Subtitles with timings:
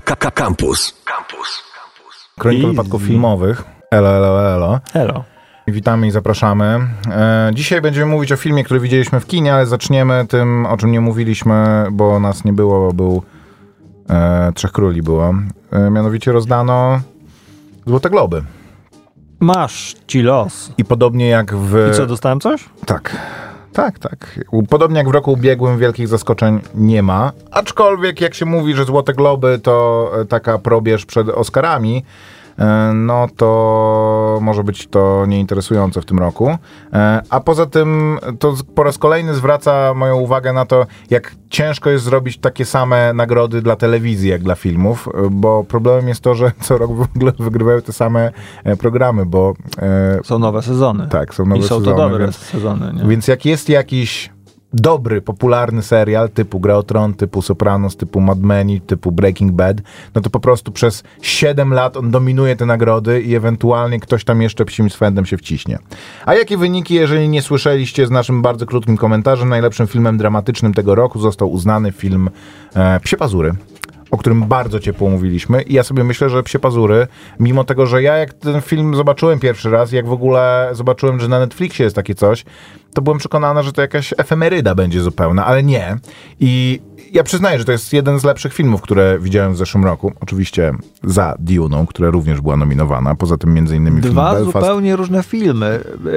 [0.00, 0.94] Campus.
[1.04, 1.62] Campus.
[2.38, 2.76] Kronika Easy.
[2.76, 3.64] wypadków filmowych.
[3.90, 4.80] Elo, elo, elo.
[4.94, 5.24] Elo.
[5.68, 6.80] Witamy i zapraszamy.
[7.10, 10.92] E, dzisiaj będziemy mówić o filmie, który widzieliśmy w kinie, ale zaczniemy tym, o czym
[10.92, 13.22] nie mówiliśmy, bo nas nie było, był
[14.10, 15.34] e, Trzech Króli było.
[15.72, 17.00] E, mianowicie rozdano
[17.86, 18.42] Złote Globy.
[19.40, 20.72] Masz ci los.
[20.78, 21.88] I podobnie jak w...
[21.92, 22.64] I co, dostałem coś?
[22.86, 23.16] Tak.
[23.72, 24.40] Tak, tak.
[24.68, 29.14] Podobnie jak w roku ubiegłym wielkich zaskoczeń nie ma, aczkolwiek jak się mówi, że Złote
[29.14, 32.04] Globy to e, taka probierz przed Oscarami,
[32.94, 36.56] no to może być to nieinteresujące w tym roku.
[36.92, 41.90] E, A poza tym to po raz kolejny zwraca moją uwagę na to, jak ciężko
[41.90, 46.34] jest zrobić takie same nagrody dla telewizji, jak dla filmów, e, bo problemem jest to,
[46.34, 48.32] że co rok w ogóle wygrywają te same
[48.64, 51.08] e, programy, bo e, Są nowe sezony.
[51.08, 53.08] tak, są nowe I są sezony, to dobre więc- sezony, nie?
[53.08, 54.30] więc jak jest jakiś
[54.72, 59.76] dobry, popularny serial typu Gra o Tron, typu Sopranos, typu Mad Men, typu Breaking Bad,
[60.14, 64.42] no to po prostu przez 7 lat on dominuje te nagrody i ewentualnie ktoś tam
[64.42, 65.78] jeszcze psim swędem się wciśnie.
[66.26, 70.94] A jakie wyniki, jeżeli nie słyszeliście z naszym bardzo krótkim komentarzem, najlepszym filmem dramatycznym tego
[70.94, 72.30] roku został uznany film
[72.74, 73.54] e, Psie Pazury
[74.10, 77.06] o którym bardzo ciepło mówiliśmy i ja sobie myślę, że Psie Pazury,
[77.40, 81.28] mimo tego, że ja jak ten film zobaczyłem pierwszy raz, jak w ogóle zobaczyłem, że
[81.28, 82.44] na Netflixie jest takie coś,
[82.94, 85.96] to byłem przekonany, że to jakaś efemeryda będzie zupełna, ale nie.
[86.40, 86.80] I
[87.12, 90.12] ja przyznaję, że to jest jeden z lepszych filmów, które widziałem w zeszłym roku.
[90.20, 90.72] Oczywiście
[91.04, 93.14] za Duną, która również była nominowana.
[93.14, 94.66] Poza tym między innymi film Dwa Belfast.
[94.66, 95.66] zupełnie różne filmy.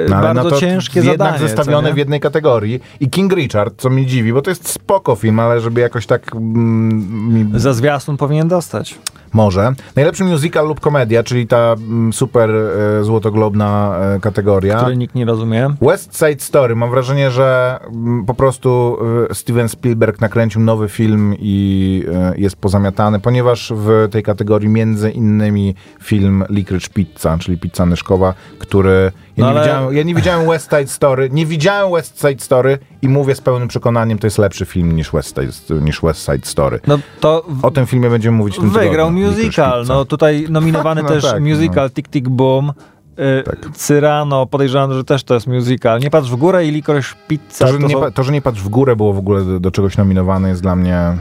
[0.06, 1.38] E, No, Bardzo no ciężkie jednak zadanie.
[1.38, 1.94] zestawione co nie?
[1.94, 2.80] w jednej kategorii.
[3.00, 6.36] I King Richard, co mnie dziwi, bo to jest spoko film, ale żeby jakoś tak
[6.36, 8.98] mm, mi Za zwiastun powinien dostać.
[9.32, 9.72] Może.
[9.96, 14.76] Najlepszy musical lub komedia, czyli ta mm, super e, złotoglobna e, kategoria.
[14.76, 15.68] Który nikt nie rozumie.
[15.82, 16.76] West Side Story.
[16.76, 18.98] Mam wrażenie, że mm, po prostu
[19.30, 25.10] e, Steven Spielberg nakręcił nowy film i e, jest pozamiatany, ponieważ w tej kategorii między
[25.10, 29.12] innymi film Licorice Pizza, czyli pizza Nyszkowa, który...
[29.36, 32.38] Ja, No nie ale- widziałem, ja nie widziałem West Side Story, nie widziałem West Side
[32.38, 36.20] Story i mówię z pełnym przekonaniem, to jest lepszy film niż West Side, niż West
[36.24, 36.80] Side Story.
[36.86, 39.21] No to w- O tym filmie będziemy mówić w tym wygrał tygodniu.
[39.26, 39.80] Musical.
[39.80, 39.94] Pizza.
[39.94, 42.72] No tutaj nominowany No też tak, musical Tick Tick Boom.
[43.18, 43.56] Y, Tak.
[43.74, 46.00] Cyrano, podejrzewam, że też to jest musical.
[46.00, 47.66] Nie patrz w górę i Licorice Pizza.
[47.66, 49.60] To że, to nie, są- to, że nie patrz w górę było w ogóle do,
[49.60, 51.16] do czegoś nominowane jest dla mnie e,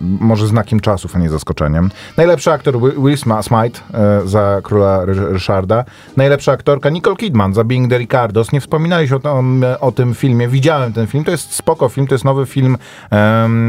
[0.00, 1.90] może znakiem czasów, a nie zaskoczeniem.
[2.16, 5.84] Najlepszy aktor Wi- Will Smite e, za Króla Ry- Ryszarda.
[6.16, 8.52] Najlepsza aktorka Nicole Kidman za Being the Ricardos.
[8.52, 10.48] Nie wspominałeś o, tym- o tym filmie.
[10.48, 11.24] Widziałem ten film.
[11.24, 12.06] To jest spoko film.
[12.06, 12.76] To jest nowy film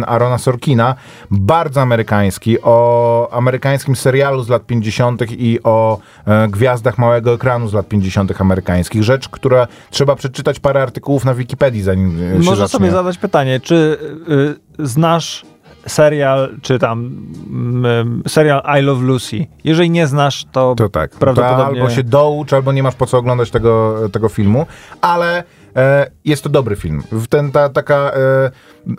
[0.07, 0.95] Arona Sorkina.
[1.31, 2.57] Bardzo amerykański.
[2.61, 5.21] O amerykańskim serialu z lat 50.
[5.31, 8.41] i o e, gwiazdach małego ekranu z lat 50.
[8.41, 9.03] amerykańskich.
[9.03, 12.79] Rzecz, która trzeba przeczytać parę artykułów na Wikipedii, zanim e, się Można zacznie.
[12.79, 13.97] sobie zadać pytanie, czy
[14.79, 15.45] y, znasz
[15.87, 17.11] serial, czy tam
[17.49, 19.47] mm, serial I Love Lucy?
[19.63, 21.11] Jeżeli nie znasz, to, To tak.
[21.11, 21.81] To prawdopodobnie...
[21.81, 24.65] albo się doucz, albo nie masz po co oglądać tego, tego filmu,
[25.01, 25.43] ale
[26.25, 27.03] jest to dobry film.
[27.29, 28.51] Ten, ta, taka e,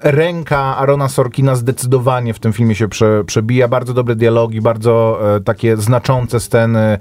[0.02, 3.68] ręka Arona Sorkina zdecydowanie w tym filmie się prze, przebija.
[3.68, 6.98] Bardzo dobre dialogi, bardzo e, takie znaczące sceny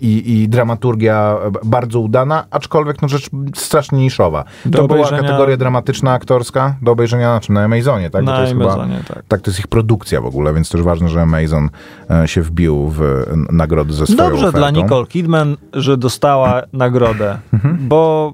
[0.00, 4.44] i, i dramaturgia e, bardzo udana, aczkolwiek no, rzecz strasznie niszowa.
[4.66, 7.54] Do to była obejrzenia- kategoria dramatyczna, aktorska, do obejrzenia na czym?
[7.54, 8.24] Na Amazonie, tak?
[8.24, 9.22] Na to jest chyba- Amazonie, tak.
[9.28, 11.68] tak, to jest ich produkcja w ogóle, więc też ważne, że Amazon
[12.10, 13.02] e, się wbił w
[13.32, 14.82] n- nagrody ze swoją Dobrze dla ofertą.
[14.82, 17.78] Nicole Kidman, że dostała nagrodę, Mhm.
[17.88, 18.32] bo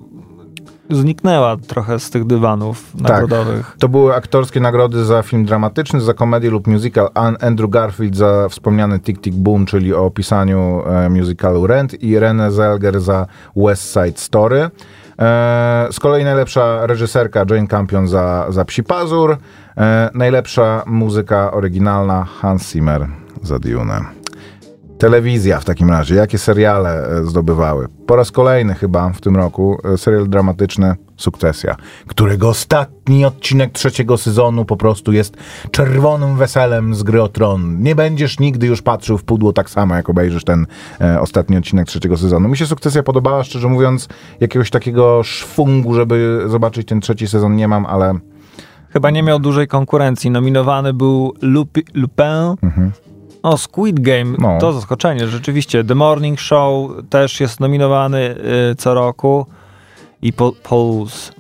[0.91, 3.03] zniknęła trochę z tych dywanów Tak.
[3.11, 3.77] nagrodowych.
[3.79, 7.09] To były aktorskie nagrody za film dramatyczny, za komedię lub musical.
[7.15, 12.19] An- Andrew Garfield za wspomniany Tick Tick Boom, czyli o opisaniu e, musicalu Rent i
[12.19, 14.61] Renée Zellweger za West Side Story.
[15.19, 19.37] E, z kolei najlepsza reżyserka Jane Campion za, za Psi Pazur.
[19.77, 23.07] E, najlepsza muzyka oryginalna Hans Zimmer
[23.43, 24.18] za Dune.
[24.99, 26.15] Telewizja w takim razie.
[26.15, 27.87] Jakie seriale e, zdobywały?
[28.07, 31.77] Po raz kolejny chyba w tym roku e, serial dramatyczny Sukcesja,
[32.07, 35.37] którego ostatni odcinek trzeciego sezonu po prostu jest
[35.71, 37.83] czerwonym weselem z gry o tron.
[37.83, 40.67] Nie będziesz nigdy już patrzył w pudło tak samo, jak obejrzysz ten
[41.01, 42.49] e, ostatni odcinek trzeciego sezonu.
[42.49, 44.09] Mi się Sukcesja podobała, szczerze mówiąc,
[44.41, 48.15] jakiegoś takiego szwungu, żeby zobaczyć ten trzeci sezon nie mam, ale
[48.91, 50.31] Chyba nie miał dużej konkurencji.
[50.31, 52.57] Nominowany był Lupi, Lupin.
[53.43, 54.37] O, Squid Game.
[54.39, 54.59] No.
[54.61, 55.85] to zaskoczenie, rzeczywiście.
[55.85, 58.37] The Morning Show też jest nominowany
[58.73, 59.47] y, co roku.
[60.23, 61.33] I po, Pulse.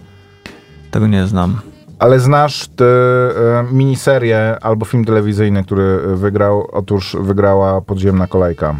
[0.90, 1.60] Tego nie znam.
[1.98, 6.68] Ale znasz tę e, miniserię albo film telewizyjny, który wygrał?
[6.72, 8.74] Otóż wygrała Podziemna Kolejka.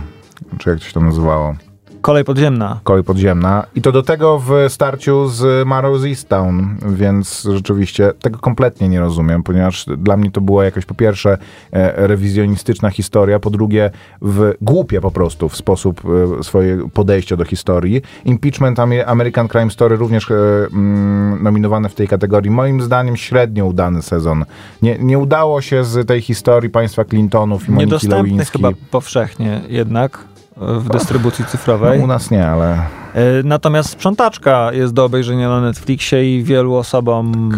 [0.59, 1.55] Czy jak to się to nazywało?
[2.01, 2.81] Kolej podziemna.
[2.85, 3.65] kolej podziemna.
[3.75, 9.43] I to do tego w starciu z Marrow's Easttown, więc rzeczywiście tego kompletnie nie rozumiem,
[9.43, 11.39] ponieważ dla mnie to była jakaś po pierwsze
[11.73, 13.91] e, rewizjonistyczna historia, po drugie
[14.23, 16.03] w głupie po prostu w sposób
[16.41, 18.03] e, swoje podejście do historii.
[18.25, 20.35] Impeachment Ame- American Crime Story również e,
[20.73, 22.51] mm, nominowane w tej kategorii.
[22.51, 24.45] Moim zdaniem średnio udany sezon.
[24.83, 28.59] Nie, nie udało się z tej historii państwa Clintonów i Moniki Niedostępny Lewiński.
[28.59, 30.19] chyba powszechnie jednak
[30.61, 31.99] w dystrybucji cyfrowej.
[31.99, 32.79] No, u nas nie, ale
[33.15, 37.51] E, Natomiast sprzątaczka jest do obejrzenia na Netflixie i wielu osobom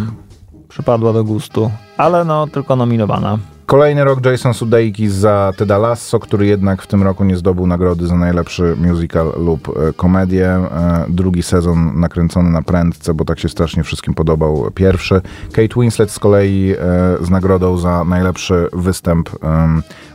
[0.69, 1.71] przypadła do gustu.
[1.97, 3.39] Ale no, tylko nominowana.
[3.71, 8.07] Kolejny rok Jason Sudeikis za Teda Lasso, który jednak w tym roku nie zdobył nagrody
[8.07, 10.49] za najlepszy musical lub e, komedię.
[10.49, 15.21] E, drugi sezon nakręcony na prędce, bo tak się strasznie wszystkim podobał pierwszy.
[15.53, 16.77] Kate Winslet z kolei e,
[17.25, 19.31] z nagrodą za najlepszy występ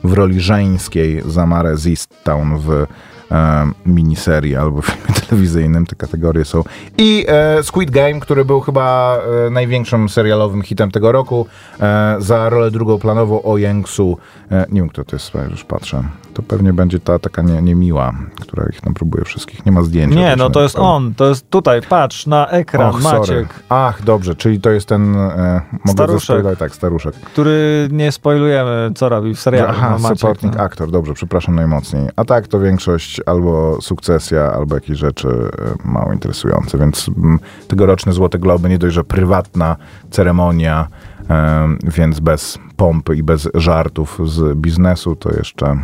[0.03, 1.75] w roli żeńskiej za Marę
[2.23, 2.85] Town w
[3.31, 6.63] e, miniserii albo filmie telewizyjnym, te kategorie są.
[6.97, 9.17] I e, Squid Game, który był chyba
[9.47, 11.47] e, największym serialowym hitem tego roku,
[11.79, 14.17] e, za rolę drugoplanową O Yang-su.
[14.51, 16.03] E, nie wiem, kto to jest, już patrzę.
[16.33, 19.65] To pewnie będzie ta taka nie, niemiła, która ich tam próbuje wszystkich.
[19.65, 20.19] Nie ma zdjęcia.
[20.19, 21.13] Nie, no to jest on.
[21.13, 23.19] To jest tutaj, patrz na ekran, Och, sorry.
[23.19, 25.15] Maciek, Ach, dobrze, czyli to jest ten...
[25.15, 26.57] E, Staruszek.
[26.57, 27.15] tak, staruszek.
[27.15, 29.69] który nie spoilujemy, co robi w serialu.
[29.69, 30.63] Aha, no, Maciek, supporting no.
[30.63, 32.09] aktor, dobrze, przepraszam najmocniej.
[32.15, 38.13] A tak to większość albo sukcesja, albo jakieś rzeczy e, mało interesujące, więc mm, tegoroczne
[38.13, 39.75] Złote Globy nie dość, że prywatna
[40.11, 40.87] ceremonia,
[41.29, 45.77] em, więc bez pompy i bez żartów z biznesu, to jeszcze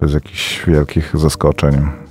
[0.00, 2.03] bez jakichś wielkich zaskoczeń.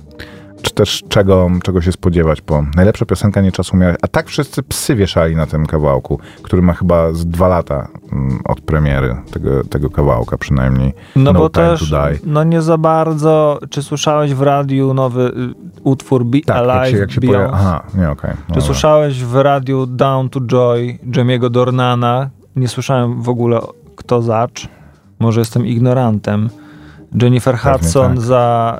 [0.64, 4.62] Czy też czego, czego się spodziewać po najlepsza piosenka nie czasu miała, a tak wszyscy
[4.62, 9.64] psy wieszali na tym kawałku, który ma chyba z dwa lata mm, od premiery tego,
[9.64, 10.92] tego kawałka przynajmniej.
[11.16, 11.94] No, bo Time też,
[12.26, 16.94] no nie za bardzo, czy słyszałeś w radiu nowy y, utwór Be Tak, jak Alive
[16.94, 17.52] się, jak się pojawi...
[17.54, 18.30] Aha, nie, okej.
[18.48, 22.30] no Czy słyszałeś w radiu Down to Joy Jamiego Dornana?
[22.56, 23.60] Nie słyszałem w ogóle
[23.96, 24.68] kto zacz.
[25.18, 26.50] Może jestem ignorantem.
[27.22, 28.20] Jennifer Hudson tak.
[28.24, 28.78] za,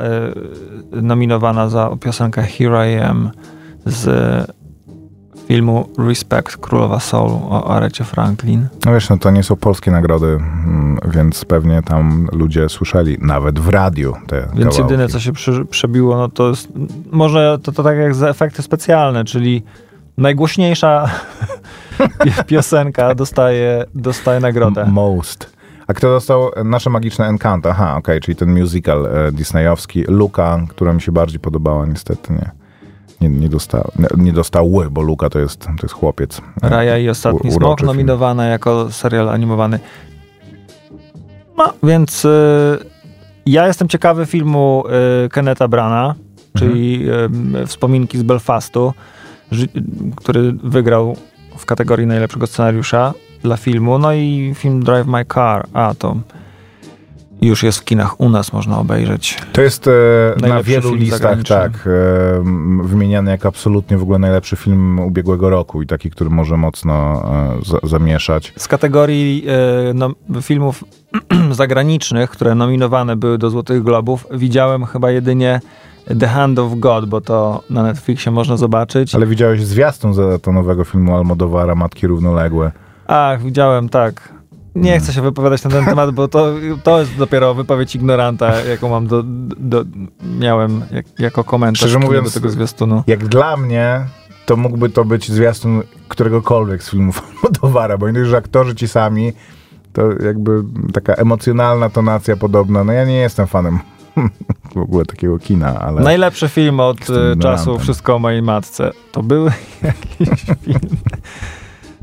[0.96, 3.30] y, nominowana za piosenkę Here I Am
[3.86, 4.06] z
[5.48, 8.66] filmu Respect Królowa Soul o Arecie Franklin.
[8.86, 13.58] No wiesz, no to nie są polskie nagrody, mm, więc pewnie tam ludzie słyszeli, nawet
[13.60, 14.80] w radiu te Więc kawałki.
[14.80, 16.68] jedyne, co się przy, przebiło, no to jest
[17.12, 19.62] może to, to tak jak za efekty specjalne, czyli
[20.18, 21.08] najgłośniejsza
[22.24, 24.86] pi- piosenka dostaje, dostaje nagrodę.
[24.90, 25.53] Most.
[25.86, 27.70] A kto dostał nasze magiczne Encanto?
[27.70, 30.04] Aha, okej, czyli ten musical e, disneyowski.
[30.08, 32.50] Luka, która mi się bardziej podobała, niestety nie.
[33.20, 36.40] Nie, nie, dostał, nie, dostały, bo Luka to jest, to jest chłopiec.
[36.62, 37.86] E, Raja i Ostatni u- Smok film.
[37.86, 39.78] nominowana jako serial animowany.
[41.56, 42.28] No, więc y,
[43.46, 44.84] ja jestem ciekawy filmu
[45.26, 46.14] y, Kenneta Brana,
[46.58, 47.06] czyli
[47.62, 48.92] y, Wspominki z Belfastu,
[49.50, 49.68] ży-
[50.16, 51.16] który wygrał
[51.56, 53.12] w kategorii najlepszego scenariusza
[53.44, 53.98] dla filmu.
[53.98, 55.66] No i film Drive My Car.
[55.72, 56.16] A, to
[57.42, 59.38] już jest w kinach u nas, można obejrzeć.
[59.52, 59.90] To jest e,
[60.48, 61.90] na wielu listach, tak, e,
[62.82, 67.22] wymieniany jako absolutnie w ogóle najlepszy film ubiegłego roku i taki, który może mocno
[67.62, 68.52] e, za, zamieszać.
[68.56, 69.46] Z kategorii
[69.94, 70.10] no,
[70.42, 70.84] filmów
[71.50, 75.60] zagranicznych, które nominowane były do Złotych Globów, widziałem chyba jedynie
[76.20, 79.14] The Hand of God, bo to na Netflixie można zobaczyć.
[79.14, 82.72] Ale widziałeś zwiastun za to nowego filmu Almodovara, Matki Równoległe.
[83.06, 84.34] Ach, widziałem, tak.
[84.74, 88.88] Nie chcę się wypowiadać na ten temat, bo to, to jest dopiero wypowiedź ignoranta, jaką
[88.88, 89.22] mam do,
[89.58, 89.84] do,
[90.38, 93.02] miałem jak, jako komentarz Szczerze mówiąc, do tego zwiastunu.
[93.06, 94.06] Jak dla mnie,
[94.46, 99.32] to mógłby to być zwiastun któregokolwiek z filmów Almodovara, bo że aktorzy ci sami,
[99.92, 102.84] to jakby taka emocjonalna tonacja podobna.
[102.84, 103.78] No ja nie jestem fanem
[104.74, 106.02] w ogóle takiego kina, ale...
[106.02, 108.90] Najlepszy film od e, czasu Wszystko o mojej matce.
[109.12, 109.44] To był
[109.82, 110.96] jakiś film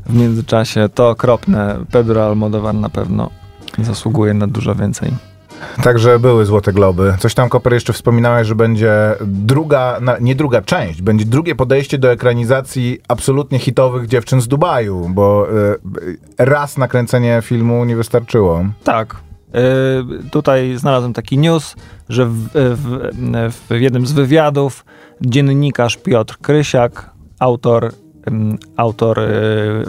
[0.06, 0.88] w międzyczasie.
[0.94, 1.78] To okropne.
[1.92, 3.30] Pedro Almodovar na pewno
[3.78, 5.12] zasługuje na dużo więcej.
[5.82, 7.14] Także były Złote Globy.
[7.18, 12.12] Coś tam, Koper, jeszcze wspominałeś, że będzie druga, nie druga część, będzie drugie podejście do
[12.12, 18.64] ekranizacji absolutnie hitowych dziewczyn z Dubaju, bo y, raz nakręcenie filmu nie wystarczyło.
[18.84, 19.16] Tak.
[20.24, 21.76] Y, tutaj znalazłem taki news,
[22.08, 23.10] że w, w,
[23.70, 24.84] w jednym z wywiadów
[25.20, 27.92] dziennikarz Piotr Krysiak, autor,
[28.76, 29.22] autor y,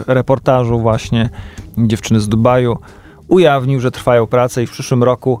[0.06, 1.30] reportażu właśnie
[1.78, 2.78] Dziewczyny z Dubaju,
[3.28, 5.40] ujawnił, że trwają prace i w przyszłym roku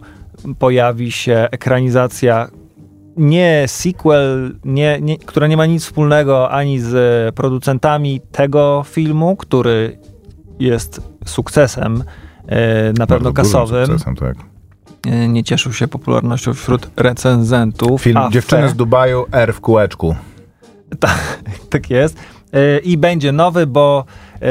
[0.58, 2.48] pojawi się ekranizacja
[3.16, 9.98] nie sequel, nie, nie, która nie ma nic wspólnego ani z producentami tego filmu, który
[10.58, 12.04] jest sukcesem,
[12.46, 14.36] e, na pewno Bardzo dużym kasowym, Sukcesem, tak.
[15.06, 18.02] e, nie cieszył się popularnością wśród recenzentów.
[18.02, 20.16] Film Dziewczyny z Dubaju, R w kółeczku.
[21.00, 22.16] Tak, tak jest.
[22.54, 24.04] E, I będzie nowy, bo
[24.42, 24.46] e,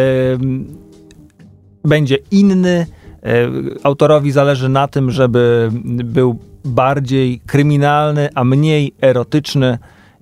[1.83, 2.85] będzie inny.
[3.23, 3.49] E,
[3.83, 9.77] Autorowi zależy na tym, żeby był bardziej kryminalny, a mniej erotyczny.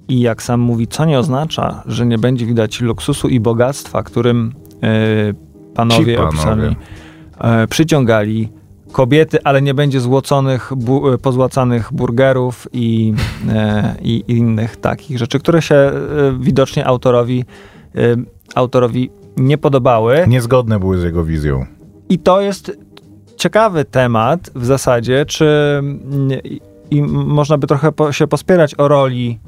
[0.07, 4.53] I jak sam mówi, co nie oznacza, że nie będzie widać luksusu i bogactwa, którym
[5.73, 6.19] panowie, panowie.
[6.19, 6.75] opisani
[7.69, 8.49] przyciągali
[8.91, 13.13] kobiety, ale nie będzie złoconych, bu, pozłacanych burgerów i,
[13.49, 15.91] e, i innych takich rzeczy, które się e,
[16.39, 17.45] widocznie autorowi,
[17.95, 18.15] e,
[18.55, 20.25] autorowi nie podobały.
[20.27, 21.65] Niezgodne były z jego wizją.
[22.09, 22.71] I to jest
[23.37, 26.29] ciekawy temat w zasadzie, czy mm,
[26.91, 29.39] i, można by trochę po, się pospierać o roli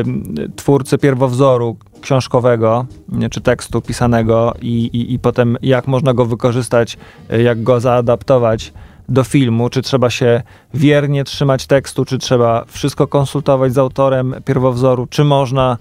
[0.00, 2.86] ym, twórcy pierwowzoru książkowego,
[3.30, 6.98] czy tekstu pisanego i, i, i potem jak można go wykorzystać,
[7.32, 8.72] y, jak go zaadaptować
[9.08, 10.42] do filmu, czy trzeba się
[10.74, 15.78] wiernie trzymać tekstu, czy trzeba wszystko konsultować z autorem pierwowzoru, czy można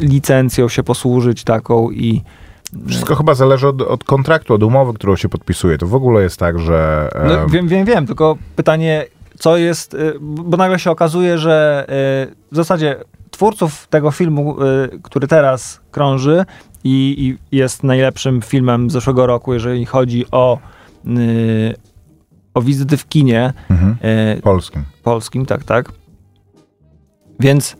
[0.00, 2.22] licencją się posłużyć taką i
[2.86, 5.78] Wszystko chyba zależy od, od kontraktu, od umowy, którą się podpisuje.
[5.78, 7.08] To w ogóle jest tak, że...
[7.28, 9.06] No, em, wiem, wiem, wiem, tylko pytanie,
[9.38, 12.96] co jest, y, bo nagle się okazuje, że y, w zasadzie
[13.30, 16.44] twórców tego filmu, y, który teraz krąży
[16.84, 20.58] i, i jest najlepszym filmem zeszłego roku, jeżeli chodzi o,
[22.54, 23.96] o wizyty w kinie mhm,
[24.42, 24.84] polskim.
[25.02, 25.92] polskim, tak, tak.
[27.40, 27.76] Więc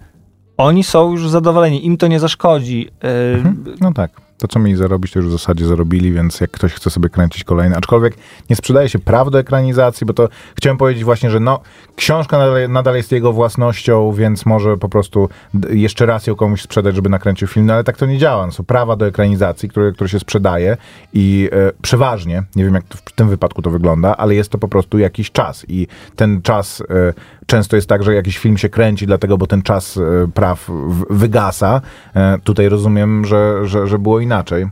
[0.59, 2.89] oni są już zadowoleni, im to nie zaszkodzi.
[3.01, 3.65] Mhm.
[3.81, 4.11] No tak.
[4.39, 7.45] To, co mieli zarobić, to już w zasadzie zarobili, więc jak ktoś chce sobie kręcić
[7.45, 8.17] kolejny, aczkolwiek
[8.51, 11.61] nie sprzedaje się praw do ekranizacji, bo to chciałem powiedzieć właśnie, że no,
[11.97, 15.29] książka nadal, nadal jest jego własnością, więc może po prostu
[15.71, 18.47] jeszcze raz ją komuś sprzedać, żeby nakręcił film, no ale tak to nie działa.
[18.47, 20.77] No, są prawa do ekranizacji, które, które się sprzedaje
[21.13, 24.69] i e, przeważnie, nie wiem jak w tym wypadku to wygląda, ale jest to po
[24.69, 25.87] prostu jakiś czas i
[26.17, 27.13] ten czas e,
[27.49, 30.01] często jest tak, że jakiś film się kręci dlatego, bo ten czas e,
[30.35, 30.71] praw
[31.11, 31.81] wygasa.
[32.15, 34.67] E, tutaj rozumiem, że, że, że było inaczej.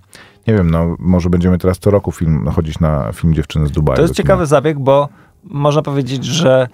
[0.47, 3.97] Nie wiem, no może będziemy teraz co roku film, chodzić na film Dziewczyny z Dubaju.
[3.97, 5.09] To jest ciekawy zabieg, bo
[5.45, 6.68] można powiedzieć, że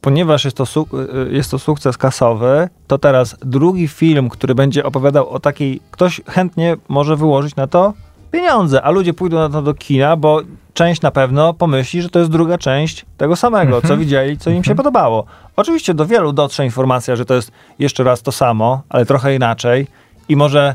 [0.00, 5.28] ponieważ jest to, y, jest to sukces kasowy, to teraz drugi film, który będzie opowiadał
[5.30, 7.92] o takiej, ktoś chętnie może wyłożyć na to
[8.30, 10.40] pieniądze, a ludzie pójdą na to do kina, bo
[10.74, 13.88] część na pewno pomyśli, że to jest druga część tego samego, Mhm.
[13.88, 15.24] co widzieli, co im się podobało.
[15.56, 19.86] Oczywiście do wielu dotrze informacja, że to jest jeszcze raz to samo, ale trochę inaczej
[20.28, 20.74] i może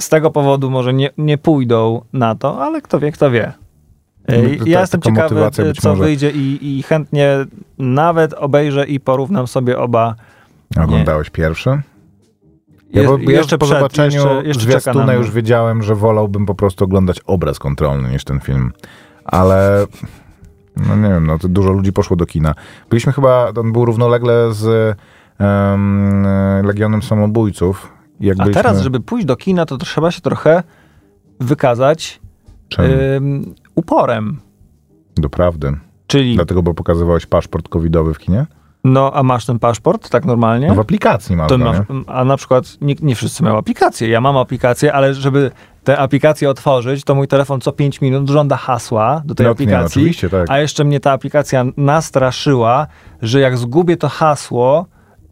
[0.00, 3.52] z tego powodu może nie, nie pójdą na to, ale kto wie, kto wie.
[4.28, 7.36] No, to Ja ta- jestem ciekawy, być co może- wyjdzie i, i chętnie
[7.78, 10.14] nawet obejrzę i porównam sobie oba.
[10.82, 11.80] Oglądałeś pierwszy?
[12.94, 16.84] Ja, ja jeszcze po przed, zobaczeniu jeszcze, jeszcze zwiastuna już wiedziałem, że wolałbym po prostu
[16.84, 18.72] oglądać obraz kontrolny niż ten film.
[19.24, 19.86] Ale
[20.76, 22.54] no nie wiem, no to dużo ludzi poszło do kina.
[22.90, 24.96] Byliśmy chyba, on był równolegle z
[25.38, 26.26] em,
[26.66, 27.92] Legionem Samobójców.
[28.20, 30.62] Jak A byliśmy, teraz, żeby pójść do kina, to trzeba się trochę
[31.40, 32.20] wykazać
[32.78, 34.40] ym, uporem.
[35.16, 35.76] Doprawdy.
[36.06, 38.46] Czyli, Dlatego, bo pokazywałeś paszport covidowy w kinie?
[38.84, 40.68] No a masz ten paszport, tak normalnie?
[40.68, 41.84] No w aplikacji mam to go, masz, nie?
[42.06, 44.08] a na przykład nie, nie wszyscy mają aplikację.
[44.08, 45.50] Ja mam aplikację, ale żeby
[45.84, 49.50] tę aplikację otworzyć, to mój telefon co 5 minut żąda hasła do tej No, nie,
[49.50, 50.02] no, aplikacji.
[50.02, 50.50] oczywiście, tak.
[50.50, 52.86] A jeszcze mnie ta aplikacja nastraszyła,
[53.22, 54.86] że jak zgubię to hasło,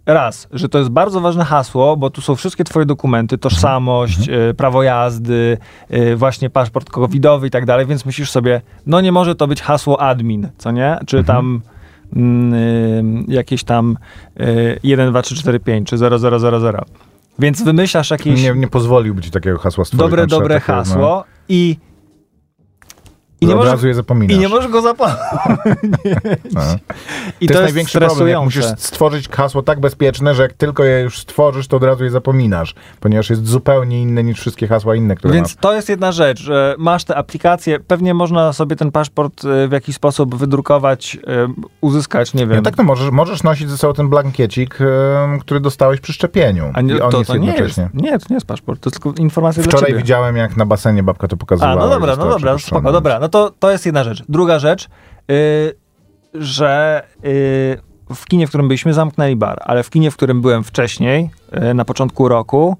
[0.07, 4.55] raz, że to jest bardzo ważne hasło, bo tu są wszystkie twoje dokumenty, tożsamość, y,
[4.55, 5.59] prawo jazdy,
[5.95, 9.63] y, właśnie paszport covidowy i tak dalej, więc myślisz sobie, no nie może to być
[9.63, 10.99] hasło admin, co nie?
[11.07, 11.72] Czy tam mm, y,
[13.29, 13.97] jakieś tam
[14.41, 16.85] y, 1, 2, 3, 4, 5, czy 0, 0, 0, 0.
[17.39, 20.11] Więc wymyślasz jakieś Nie, nie pozwoliłby ci takiego hasła stworzyć.
[20.11, 21.77] dobre, dobre no, hasło i,
[23.43, 24.37] i, nie od możesz, razu je zapominasz.
[24.37, 25.19] i nie możesz go zapomnieć.
[26.53, 26.61] No.
[27.41, 31.01] I to, jest największy problem, jak musisz stworzyć hasło tak bezpieczne, że jak tylko je
[31.01, 35.17] już stworzysz, to od razu je zapominasz, ponieważ jest zupełnie inne niż wszystkie hasła inne,
[35.17, 35.57] które Więc masz.
[35.57, 39.73] to jest jedna rzecz, że masz te aplikacje, pewnie można sobie ten paszport e, w
[39.73, 41.49] jakiś sposób wydrukować, e,
[41.81, 42.57] uzyskać, nie wiem.
[42.57, 46.71] No tak, no możesz, możesz nosić ze sobą ten blankiecik, em, który dostałeś przy szczepieniu.
[46.75, 47.79] A nie, on to, jest to nie jest.
[47.95, 51.29] Nie, to nie jest paszport, to jest tylko informacja Wczoraj widziałem, jak na basenie babka
[51.29, 51.73] to pokazywała.
[51.73, 53.19] A, no dobra, no dobra, spoko, dobra.
[53.19, 54.23] No to, to jest jedna rzecz.
[54.29, 54.89] Druga rzecz,
[55.31, 55.75] y,
[56.35, 60.65] że y, w kinie, w którym byliśmy, zamknęli bar, ale w kinie, w którym byłem
[60.65, 61.31] wcześniej,
[61.71, 62.77] y, na początku roku,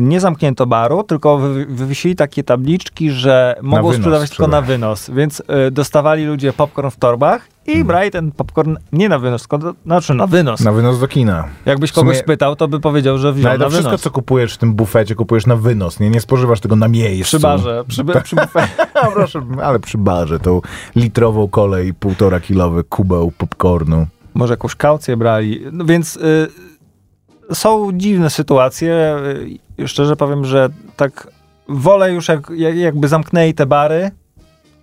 [0.00, 5.40] nie zamknięto baru, tylko wy- wywiesili takie tabliczki, że mogą sprzedawać tylko na wynos, więc
[5.68, 7.86] y, dostawali ludzie popcorn w torbach i Mhm.
[7.86, 10.60] brali ten popcorn nie na wynos, tylko do, znaczy na wynos.
[10.60, 11.44] Na wynos do kina.
[11.66, 14.00] Jakbyś kogoś spytał, to by powiedział, że No, wziął ale na wszystko, wynos.
[14.02, 16.00] co kupujesz w tym bufecie, kupujesz na wynos.
[16.00, 17.24] Nie, nie spożywasz tego na miejscu.
[17.36, 18.66] Przy barze, przy, przy bufecie.
[18.94, 20.60] A, proszę, ale przy barze tą
[20.96, 24.06] litrową kolę i półtora kilowy kubeł popcornu.
[24.34, 25.60] może jakąś kaucję brali.
[25.72, 26.48] No więc y,
[27.52, 29.16] są dziwne sytuacje.
[29.80, 31.28] Y, szczerze powiem, że tak
[31.68, 34.10] wolę już jak, jak, jakby zamknęli te bary,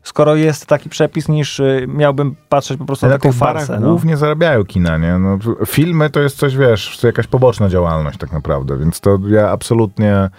[0.03, 3.79] skoro jest taki przepis, niż y, miałbym patrzeć po prostu Ale na taką farsę.
[3.79, 3.87] No.
[3.87, 5.17] głównie zarabiają kina, nie?
[5.19, 9.49] No, filmy to jest coś, wiesz, to jakaś poboczna działalność tak naprawdę, więc to ja
[9.49, 10.29] absolutnie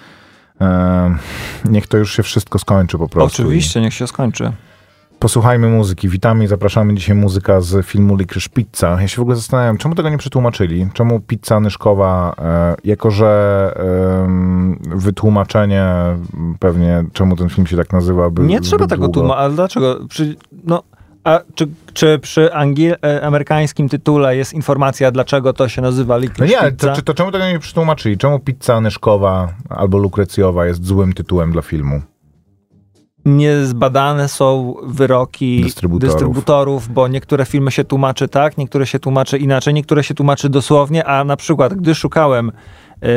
[0.61, 1.17] e,
[1.65, 3.43] niech to już się wszystko skończy po prostu.
[3.43, 4.53] Oczywiście, niech się skończy.
[5.25, 6.09] Posłuchajmy muzyki.
[6.09, 8.97] Witamy i zapraszamy dzisiaj muzyka z filmu Licorice Pizza.
[9.01, 10.89] Ja się w ogóle zastanawiam, czemu tego nie przetłumaczyli?
[10.93, 13.73] Czemu pizza nyszkowa, e, jako że
[14.81, 15.87] wytłumaczenie
[16.59, 20.07] pewnie, czemu ten film się tak nazywa, by Nie trzeba tego tłumaczyć, ale dlaczego?
[20.09, 20.83] Przy, no,
[21.25, 26.41] a czy, czy przy angiel- amerykańskim tytule jest informacja, dlaczego to się nazywa No Liquid
[26.51, 26.89] nie, Pizza?
[26.89, 28.19] to, czy to czemu tego nie przetłumaczyli?
[28.19, 32.03] Czemu pizza nyszkowa albo lukrecjowa jest złym tytułem dla filmu?
[33.25, 36.13] Niezbadane są wyroki Dystrybutorów.
[36.15, 36.89] dystrybutorów.
[36.89, 41.25] bo niektóre filmy się tłumaczy tak, niektóre się tłumaczy inaczej, niektóre się tłumaczy dosłownie, a
[41.25, 42.53] na przykład, gdy szukałem,
[43.03, 43.09] yy,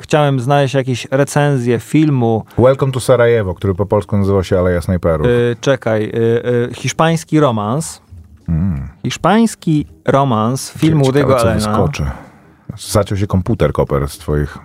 [0.00, 5.26] chciałem znaleźć jakieś recenzje filmu, Welcome to Sarajewo, który po polsku nazywa się Aleja Snajperów.
[5.26, 8.02] yy, czekaj, yy, yy, hiszpański romans,
[8.48, 8.88] Mm.
[9.02, 11.88] hiszpański romans, film Ciekawe, Woody'ego Allena.
[12.78, 14.58] Zaciął się komputer, Koper, z twoich...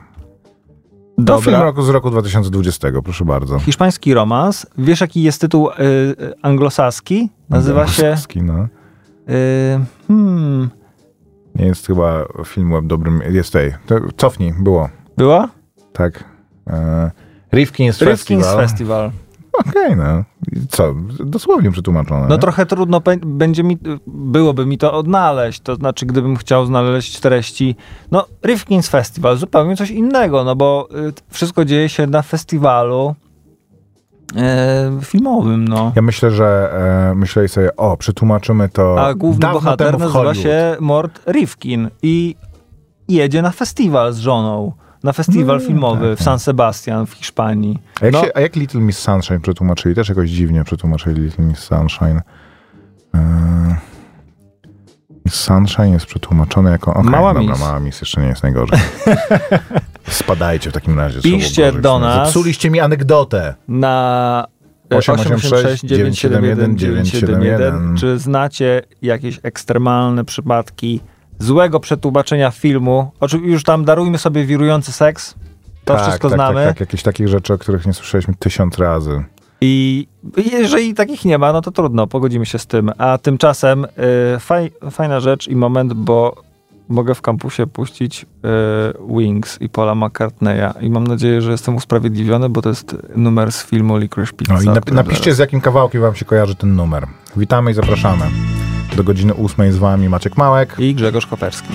[1.17, 1.41] To Dobra.
[1.51, 3.59] film roku, z roku 2020, proszę bardzo.
[3.59, 4.67] Hiszpański romans.
[4.77, 7.29] Wiesz, jaki jest tytuł yy, anglosaski?
[7.49, 8.03] Nazywa się...
[8.03, 8.67] Anglosaski, No.
[9.27, 9.35] Yy,
[10.07, 10.69] hmm,
[11.55, 13.21] Nie jest chyba film web dobrym...
[13.29, 13.73] Jest tej.
[13.85, 14.89] To cofnij, było.
[15.17, 15.49] była?
[15.93, 16.23] Tak.
[16.67, 17.11] E,
[17.53, 18.57] Rifkin's Rifkin's Festival.
[18.57, 19.11] Festival.
[19.59, 20.23] Okej, no.
[20.51, 20.93] I co?
[21.19, 22.27] Dosłownie przetłumaczone.
[22.27, 27.75] No trochę trudno będzie mi, byłoby mi to odnaleźć, to znaczy gdybym chciał znaleźć treści,
[28.11, 33.15] no Rifkin's Festival, zupełnie coś innego, no bo y, wszystko dzieje się na festiwalu
[34.35, 35.91] e, filmowym, no.
[35.95, 36.73] Ja myślę, że
[37.11, 42.35] e, myśleli sobie, o, przetłumaczymy to A główny bohater nazywa się Mort Rifkin i
[43.07, 44.71] jedzie na festiwal z żoną,
[45.07, 47.79] na festiwal No, filmowy tak, w San Sebastian w Hiszpanii.
[48.01, 48.21] A jak, No.
[48.23, 49.95] się, a jak Little Miss Sunshine przetłumaczyli?
[49.95, 52.21] Też jakoś dziwnie przetłumaczyli Little Miss Sunshine.
[55.25, 56.93] Miss Sunshine jest przetłumaczone jako...
[56.93, 57.55] Okay, Mała dobra.
[57.57, 58.79] Mała Miss jeszcze nie jest najgorzej.
[60.07, 61.21] Spadajcie w takim razie.
[61.21, 62.27] Piszcie do nas.
[62.27, 63.55] Zepsuliście mi anegdotę.
[63.67, 64.45] na
[64.89, 67.97] 886 971 971.
[67.97, 71.01] Czy znacie jakieś ekstremalne przypadki
[71.39, 73.11] złego przetłumaczenia filmu?
[73.19, 75.35] Oczywiście już tam darujmy sobie wirujący seks.
[75.85, 76.65] To tak, wszystko tak, znamy.
[76.65, 79.23] Tak, tak, jakieś takich rzeczy, o których nie słyszeliśmy tysiąc razy.
[79.61, 80.07] I
[80.51, 82.91] jeżeli takich nie ma, no to trudno, pogodzimy się z tym.
[82.97, 86.35] A tymczasem y, faj, fajna rzecz i moment, bo
[86.89, 88.27] mogę w kampusie puścić y,
[89.17, 93.65] Wings i Paula McCartneya i mam nadzieję, że jestem usprawiedliwiony, bo to jest numer z
[93.65, 94.53] filmu Licorice Pizza.
[94.53, 97.07] No i napiszcie, zaraz- z jakim kawałkiem wam się kojarzy ten numer.
[97.37, 98.25] Witamy i zapraszamy.
[98.95, 100.75] Do godziny ósmej z wami Maciek Małek.
[100.79, 101.73] I Grzegorz Koperski.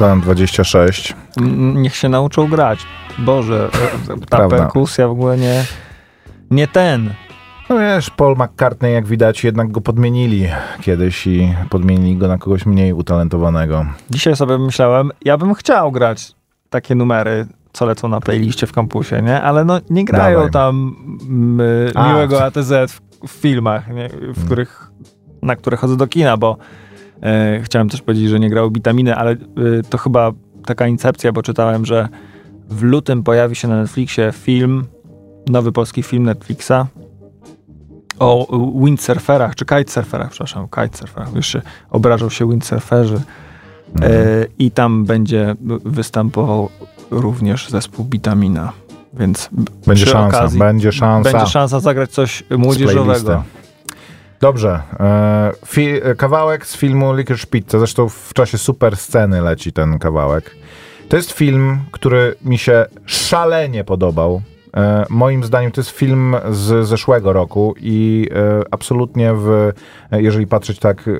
[0.00, 1.14] 15.26.
[1.36, 2.80] M- Niech się nauczą grać.
[3.18, 3.68] Boże,
[4.08, 4.56] e, ta Prawda.
[4.58, 5.64] perkusja w ogóle nie,
[6.50, 7.14] nie ten.
[7.68, 10.48] No wiesz, Paul McCartney, jak widać, jednak go podmienili
[10.80, 13.86] kiedyś i podmienili go na kogoś mniej utalentowanego.
[14.10, 16.32] Dzisiaj sobie myślałem, ja bym chciał grać
[16.70, 19.42] takie numery, co lecą na playliście w kampusie, nie?
[19.42, 20.50] Ale no nie grają Dawaj.
[20.50, 20.96] tam
[21.28, 21.60] mm,
[21.94, 24.08] A, miłego ATZ w, w filmach, nie?
[24.34, 24.90] w których,
[25.42, 26.56] na które chodzę do kina, bo
[27.22, 29.36] e, chciałem też powiedzieć, że nie grały witaminy, ale e,
[29.90, 30.32] to chyba
[30.66, 32.08] taka incepcja, bo czytałem, że
[32.70, 34.84] w lutym pojawi się na Netflixie film,
[35.46, 36.86] nowy polski film Netflixa
[38.18, 38.46] o
[38.84, 43.20] windsurferach, czy kitesurferach, przepraszam, kitesurferach, już się obrażą się windsurferzy.
[43.94, 44.12] Mhm.
[44.12, 46.68] E, I tam będzie występował
[47.10, 48.72] również zespół Bitamina.
[49.18, 49.50] Więc
[49.86, 51.32] Będzie szansa, okazji będzie szansa.
[51.32, 53.42] będzie szansa zagrać coś młodzieżowego.
[54.40, 54.80] Dobrze.
[55.00, 57.78] E, kawałek z filmu Licorice Pizza.
[57.78, 60.56] Zresztą w czasie super sceny leci ten kawałek.
[61.08, 64.42] To jest film, który mi się szalenie podobał.
[64.76, 69.72] E, moim zdaniem to jest film z zeszłego roku i e, absolutnie w,
[70.12, 71.12] jeżeli patrzeć tak e,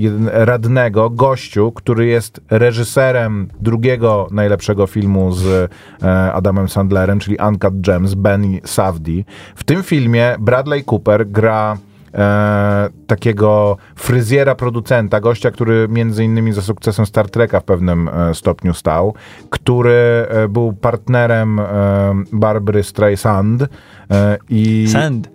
[0.46, 5.72] radnego, gościu, który jest reżyserem drugiego najlepszego filmu z
[6.04, 9.24] e, Adamem Sandlerem, czyli Uncut Gems, Ben Safdie.
[9.56, 11.78] W tym filmie Bradley Cooper gra
[12.14, 18.34] e, takiego fryzjera producenta, gościa, który między innymi za sukcesem Star Treka w pewnym e,
[18.34, 19.14] stopniu stał,
[19.50, 21.66] który e, był partnerem e,
[22.32, 23.64] Barbary Streisand
[24.12, 25.33] e, i Sand.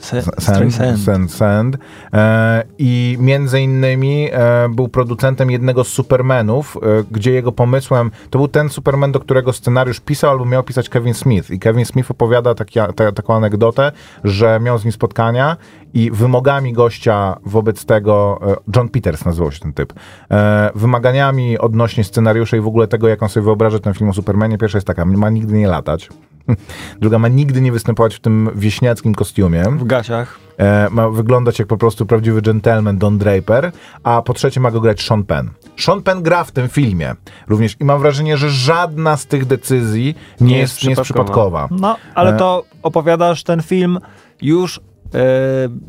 [0.00, 1.00] Se, Sand, sand.
[1.00, 1.32] sand.
[1.32, 1.76] Sand,
[2.12, 8.38] E, I między innymi e, był producentem jednego z Supermanów, e, gdzie jego pomysłem, to
[8.38, 11.50] był ten Superman, do którego scenariusz pisał albo miał pisać Kevin Smith.
[11.50, 13.92] I Kevin Smith opowiada taki, ta, taką anegdotę,
[14.24, 15.56] że miał z nim spotkania
[15.94, 19.92] i wymogami gościa wobec tego, e, John Peters nazywał się ten typ,
[20.30, 24.12] e, wymaganiami odnośnie scenariusza i w ogóle tego, jak on sobie wyobraża ten film o
[24.12, 26.08] Supermanie, pierwsza jest taka, ma nigdy nie latać.
[27.00, 29.62] Druga ma nigdy nie występować w tym wieśniackim kostiumie.
[29.64, 30.38] W gasiach.
[30.58, 34.80] E, ma wyglądać jak po prostu prawdziwy gentleman Don Draper, a po trzecie ma go
[34.80, 35.50] grać Sean Penn.
[35.76, 37.14] Sean Penn gra w tym filmie
[37.48, 41.68] również i mam wrażenie, że żadna z tych decyzji nie, jest, nie jest przypadkowa.
[41.70, 42.36] No, ale E.
[42.36, 43.98] to opowiadasz ten film
[44.42, 44.80] już e,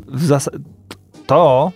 [0.08, 0.50] w zas-
[1.26, 1.72] to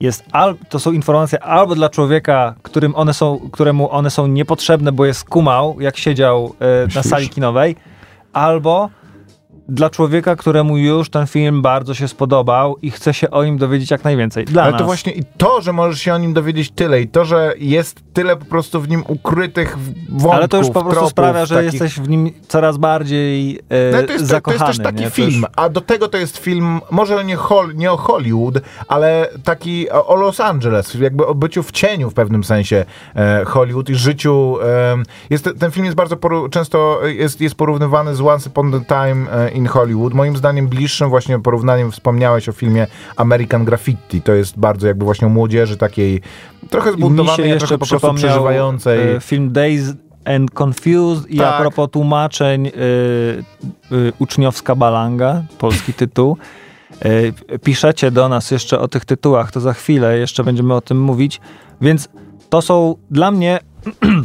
[0.00, 4.92] jest al- to są informacje albo dla człowieka, którym one są, któremu one są niepotrzebne,
[4.92, 7.76] bo jest kumał, jak siedział e, na sali kinowej,
[8.32, 8.90] albo
[9.72, 13.90] dla człowieka, któremu już ten film bardzo się spodobał i chce się o nim dowiedzieć
[13.90, 14.44] jak najwięcej.
[14.44, 14.78] Dla Ale nas.
[14.80, 18.00] to właśnie i to, że możesz się o nim dowiedzieć tyle i to, że jest
[18.12, 19.76] tyle po prostu w nim ukrytych
[20.08, 21.72] wątków, Ale to już po prostu tropów, sprawia, że takich...
[21.72, 24.66] jesteś w nim coraz bardziej e, No, to, jest, to jest zakochany.
[24.66, 25.10] też taki nie?
[25.10, 28.54] Film, a do tego to jest film, może nie, hol, nie o Hollywood,
[28.88, 32.84] ale taki o Los Angeles, jakby o byciu w cieniu w pewnym sensie
[33.16, 34.56] e, Hollywood i życiu.
[34.64, 38.80] E, jest, ten film jest bardzo poru- często jest, jest porównywany z Once Upon a
[38.80, 40.14] Time e, in Hollywood.
[40.14, 44.22] Moim zdaniem bliższym właśnie porównaniem wspomniałeś o filmie American Graffiti.
[44.22, 46.20] To jest bardzo jakby właśnie o młodzieży takiej
[46.70, 49.16] trochę zbuntowanej, jeszcze trochę po prostu przeżywającej.
[49.16, 49.92] e, film Days
[50.24, 51.54] and Confused i Tak.
[51.54, 52.70] a propos tłumaczeń y,
[53.92, 56.36] y, uczniowska balanga, polski tytuł.
[57.52, 61.00] Y, piszecie do nas jeszcze o tych tytułach, to za chwilę jeszcze będziemy o tym
[61.00, 61.40] mówić.
[61.80, 62.08] Więc
[62.50, 63.58] to są dla mnie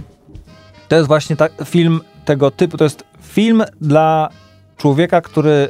[0.90, 2.78] to jest właśnie tak, film tego typu.
[2.78, 4.30] To jest film dla
[4.78, 5.70] człowieka, który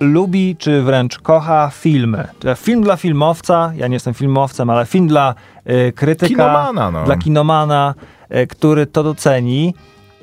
[0.00, 2.28] lubi, czy wręcz kocha filmy.
[2.44, 5.34] Jest Film dla filmowca, ja nie jestem filmowcem, ale film dla
[5.70, 7.04] y, krytyka, Kinomana, no.
[7.04, 7.94] dla kinomana,
[8.30, 9.74] y, który to doceni,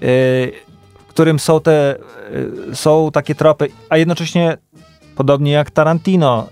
[0.04, 0.52] y,
[1.00, 1.96] w którym są te,
[2.74, 4.58] są takie tropy, a jednocześnie
[5.16, 6.48] podobnie jak Tarantino,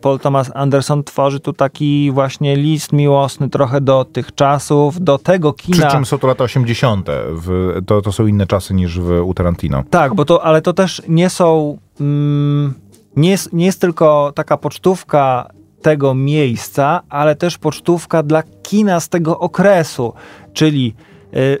[0.00, 5.52] Paul Thomas Anderson tworzy tu taki właśnie list miłosny trochę do tych czasów, do tego
[5.52, 5.90] Przy kina.
[5.90, 7.06] czym są to lata 80.
[7.30, 9.82] W, to, to są inne czasy niż w, u Tarantino.
[9.90, 11.78] Tak, bo to, ale to też nie są.
[12.00, 12.74] Mm,
[13.16, 15.50] nie, jest, nie jest tylko taka pocztówka
[15.82, 20.12] tego miejsca, ale też pocztówka dla kina z tego okresu.
[20.52, 20.94] Czyli
[21.36, 21.58] y,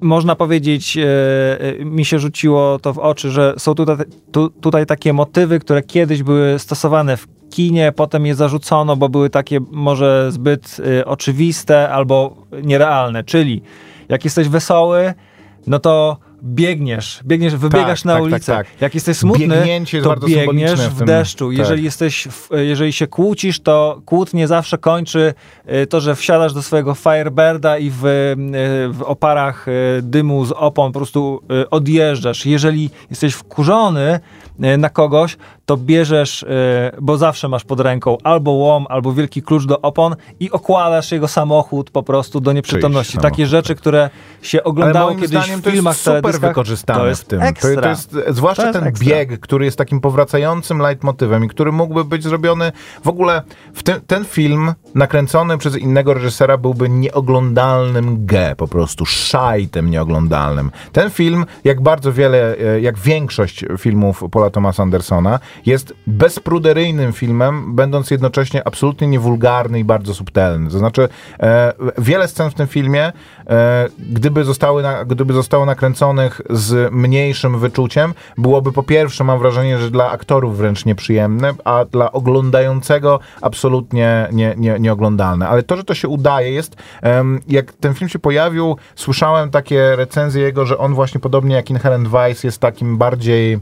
[0.00, 1.00] można powiedzieć, y,
[1.80, 3.96] y, mi się rzuciło to w oczy, że są tutaj,
[4.32, 9.30] tu, tutaj takie motywy, które kiedyś były stosowane w kinie, potem je zarzucono, bo były
[9.30, 13.24] takie może zbyt y, oczywiste albo nierealne.
[13.24, 13.62] Czyli
[14.08, 15.14] jak jesteś wesoły,
[15.66, 18.52] no to biegniesz, biegniesz, wybiegasz Tak, na tak, ulicę.
[18.52, 18.80] tak, tak.
[18.80, 21.48] Jak jesteś smutny, Biegnięcie to biegniesz w w deszczu.
[21.48, 21.58] Tak.
[21.58, 25.34] Jeżeli jesteś, w, jeżeli się kłócisz, to kłótnie zawsze kończy
[25.82, 28.36] y, to, że wsiadasz do swojego Firebirda i w, y,
[28.92, 32.46] w oparach y, dymu z opon po prostu y, odjeżdżasz.
[32.46, 34.20] Jeżeli jesteś wkurzony
[34.64, 35.36] y, na kogoś,
[35.68, 36.46] to bierzesz, y,
[37.00, 41.28] bo zawsze masz pod ręką albo łom, albo wielki klucz do opon i okładasz jego
[41.28, 43.12] samochód po prostu do nieprzytomności.
[43.12, 44.10] Czyjś Takie samochód, rzeczy, które
[44.42, 47.42] się oglądało kiedyś zdaniem w to filmach, jest super wykorzystane to jest w tym.
[47.42, 47.74] Ekstra.
[47.74, 49.08] To, to jest, zwłaszcza To jest ten ekstra.
[49.08, 52.72] bieg, który jest takim powracającym leitmotywem i który mógłby być zrobiony
[53.04, 53.42] w ogóle.
[53.74, 60.70] W tym, ten film nakręcony przez innego reżysera byłby nieoglądalnym G, po prostu szajtem nieoglądalnym.
[60.92, 67.74] Ten film, jak bardzo wiele, e, jak większość filmów Paula Thomasa Andersona, jest bezpruderyjnym filmem,
[67.74, 70.70] będąc jednocześnie absolutnie niewulgarny i bardzo subtelny.
[70.70, 71.08] To znaczy,
[71.40, 73.12] e, wiele scen w tym filmie,
[73.46, 79.78] e, gdyby, zostały na, gdyby zostało nakręconych z mniejszym wyczuciem, byłoby po pierwsze, mam wrażenie,
[79.78, 85.48] że dla aktorów wręcz nieprzyjemne, a dla oglądającego absolutnie nie, nie, nieoglądalne.
[85.48, 86.76] Ale to, że to się udaje, jest,
[87.48, 92.08] jak ten film się pojawił, słyszałem takie recenzje jego, że on właśnie podobnie jak Inherent
[92.08, 93.58] Vice jest takim bardziej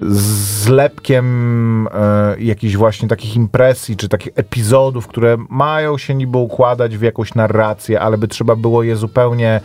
[0.00, 7.02] zlepkiem e, jakichś właśnie takich impresji, czy takich epizodów, które mają się niby układać w
[7.02, 9.60] jakąś narrację, ale by trzeba było je zupełnie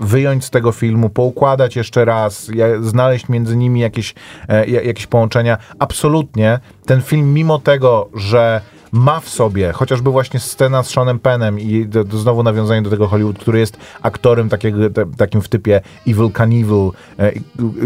[0.00, 4.14] wyjąć z tego filmu, poukładać jeszcze raz, znaleźć między nimi jakieś,
[4.48, 5.58] e, ja- jakieś połączenia.
[5.78, 8.60] Absolutnie ten film, mimo tego, że
[8.92, 12.90] ma w sobie chociażby właśnie scena z Seanem Pennem i to, to znowu nawiązanie do
[12.90, 16.90] tego Hollywood, który jest aktorem takiego, te, takim w typie Evil Knievel.
[17.18, 17.32] e,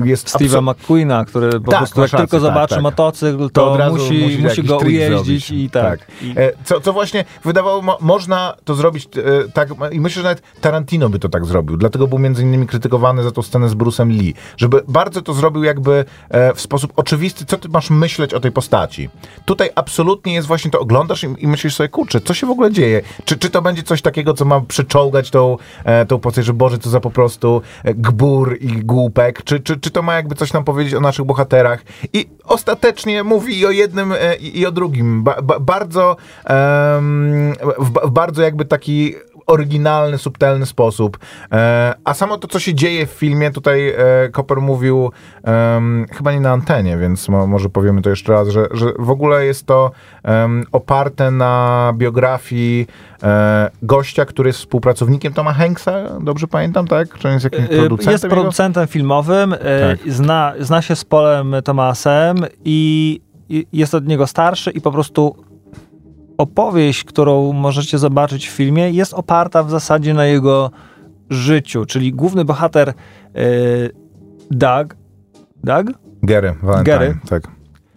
[0.05, 2.83] Jest Steve'a McQueena, który po Tak, prostu jak rację, tylko tak, zobaczy tak.
[2.83, 6.07] motocykl, to, to musi, musi, jakiś go ujeździć i tak.
[6.23, 10.29] I, E, Co, co właśnie wydawało, mo, można to zrobić e, tak, i myślę, że
[10.29, 13.75] nawet Tarantino by to tak zrobił, dlatego był między innymi krytykowany za tą scenę z
[13.75, 18.35] Bruce'em Lee, żeby bardzo to zrobił jakby e, w sposób oczywisty, co ty masz myśleć
[18.35, 19.11] o tej postaci.
[19.45, 22.72] Tutaj absolutnie jest właśnie to, oglądasz i, i myślisz sobie, kurczę, co się w ogóle
[22.72, 23.00] dzieje?
[23.24, 26.78] Czy, czy to będzie coś takiego, co ma przyczołgać tą, e, tą postać, że Boże,
[26.78, 30.52] to za po prostu e, gbur i głupek, czy, czy, czy to ma jakby coś
[30.52, 31.83] nam powiedzieć o naszych bohaterach?
[32.12, 35.24] I ostatecznie mówi i o jednym, e, i, o drugim.
[35.24, 36.16] Ba, ba, bardzo,
[37.78, 39.14] w, w bardzo jakby taki
[39.46, 41.18] oryginalny, subtelny sposób.
[41.52, 43.94] E, a samo to, co się dzieje w filmie, tutaj e,
[44.33, 45.11] Koper mówił
[46.12, 49.46] chyba nie na antenie, więc mo, może powiemy to jeszcze raz, że, że w ogóle
[49.46, 49.90] jest to
[50.72, 52.87] oparte na biografii
[53.22, 57.18] e, gościa, który jest współpracownikiem Toma Hanksa, dobrze pamiętam, tak?
[57.18, 58.12] Czy on jest jakimś Y, producentem?
[58.12, 58.37] Jest jego?
[58.37, 60.12] producentem filmowym, y, Tak.
[60.12, 65.37] zna, zna się z Polem Tomasem i i jest od niego starszy i po prostu
[66.38, 70.70] opowieść, którą możecie zobaczyć w filmie, jest oparta w zasadzie na jego
[71.31, 72.94] życiu, czyli główny bohater y,
[74.51, 74.97] Doug,
[75.64, 75.87] Doug?
[76.23, 77.16] Gary Valentine, Gary.
[77.29, 77.49] tak.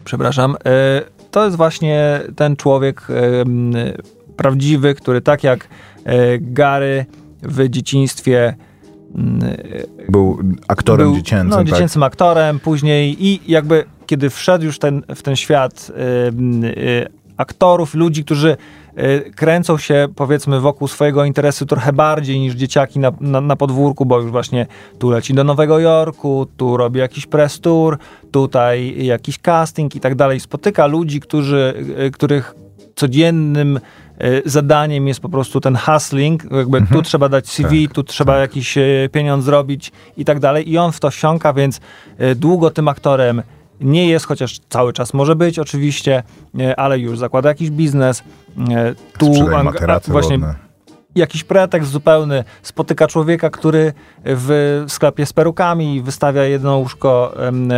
[0.04, 3.08] przepraszam, y, to jest właśnie ten człowiek
[3.46, 3.74] m,
[4.38, 5.68] prawdziwy, który tak jak
[6.42, 7.06] Gary
[7.44, 8.56] w dzieciństwie
[10.10, 11.68] Był aktorem był, dziecięcym, no, tak?
[11.68, 15.94] dziecięcym aktorem, później i jakby kiedy wszedł już ten, w ten świat y,
[16.80, 18.58] y, aktorów, ludzi, którzy
[18.98, 24.06] y, kręcą się powiedzmy wokół swojego interesu trochę bardziej niż dzieciaki na, na, na podwórku,
[24.06, 24.68] bo już właśnie
[25.00, 27.98] tu leci do Nowego Jorku, tu robi jakiś press tour,
[28.32, 30.40] tutaj jakiś casting i tak dalej.
[30.40, 31.74] Spotyka ludzi, którzy,
[32.06, 32.56] y, których
[32.96, 33.80] codziennym
[34.20, 36.98] e, zadaniem jest po prostu ten hustling, jakby Mhm.
[36.98, 40.72] tu trzeba dać CV, Tak, tu trzeba jakiś e, pieniądz zrobić i tak dalej.
[40.72, 41.80] I on w to wsiąka, więc
[42.18, 43.42] e, długo tym aktorem
[43.82, 46.24] nie jest, chociaż cały czas może być oczywiście,
[46.60, 48.24] e, ale już zakłada jakiś biznes.
[48.72, 50.56] e, Tu Sprzedaje ang- materace właśnie wodne.
[51.16, 53.94] jakiś pretekst zupełny, spotyka człowieka, który
[54.26, 57.70] w sklepie z perukami wystawia jedno łóżko em,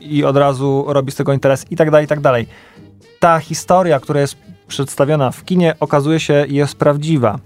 [0.00, 2.46] i od razu robi z tego interes i tak dalej, i tak dalej.
[3.18, 4.36] Ta historia, która jest
[4.68, 7.38] przedstawiona w kinie, okazuje się jest prawdziwa.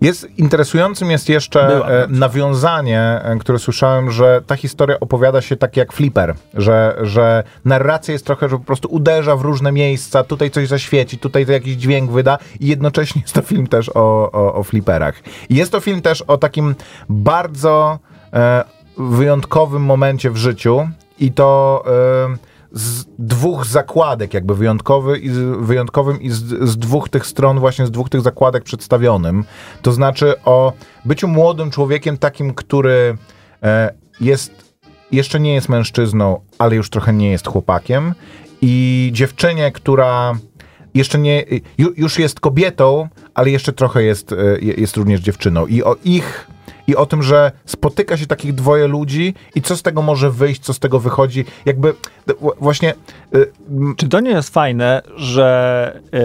[0.00, 5.76] Jest interesującym jest jeszcze e, nawiązanie, e, które słyszałem, że ta historia opowiada się tak
[5.76, 10.50] jak flipper, że, że narracja jest trochę, że po prostu uderza w różne miejsca, tutaj
[10.50, 14.62] coś zaświeci, tutaj jakiś dźwięk wyda i jednocześnie jest to film też o, o, o
[14.62, 15.22] flipperach.
[15.50, 16.74] Jest to film też o takim
[17.08, 17.98] bardzo
[18.32, 18.64] e,
[18.98, 26.22] wyjątkowym momencie w życiu i to e, z dwóch zakładek jakby wyjątkowy i z, wyjątkowym
[26.22, 29.44] i z, z dwóch tych stron, właśnie z dwóch tych zakładek przedstawionym.
[29.82, 30.72] To znaczy o
[31.04, 33.16] byciu młodym człowiekiem takim, który
[33.62, 34.74] e, jest,
[35.12, 38.14] jeszcze nie jest mężczyzną, ale już trochę nie jest chłopakiem
[38.62, 40.34] i dziewczynie, która
[40.94, 41.44] jeszcze nie,
[41.78, 46.46] ju, już jest kobietą, ale jeszcze trochę jest, e, jest również dziewczyną i o ich
[46.86, 50.60] i o tym, że spotyka się takich dwoje ludzi i co z tego może wyjść,
[50.62, 51.44] co z tego wychodzi.
[51.66, 51.94] Jakby
[52.60, 52.94] właśnie
[53.34, 53.52] y,
[53.96, 56.18] Czy to nie jest fajne, że e,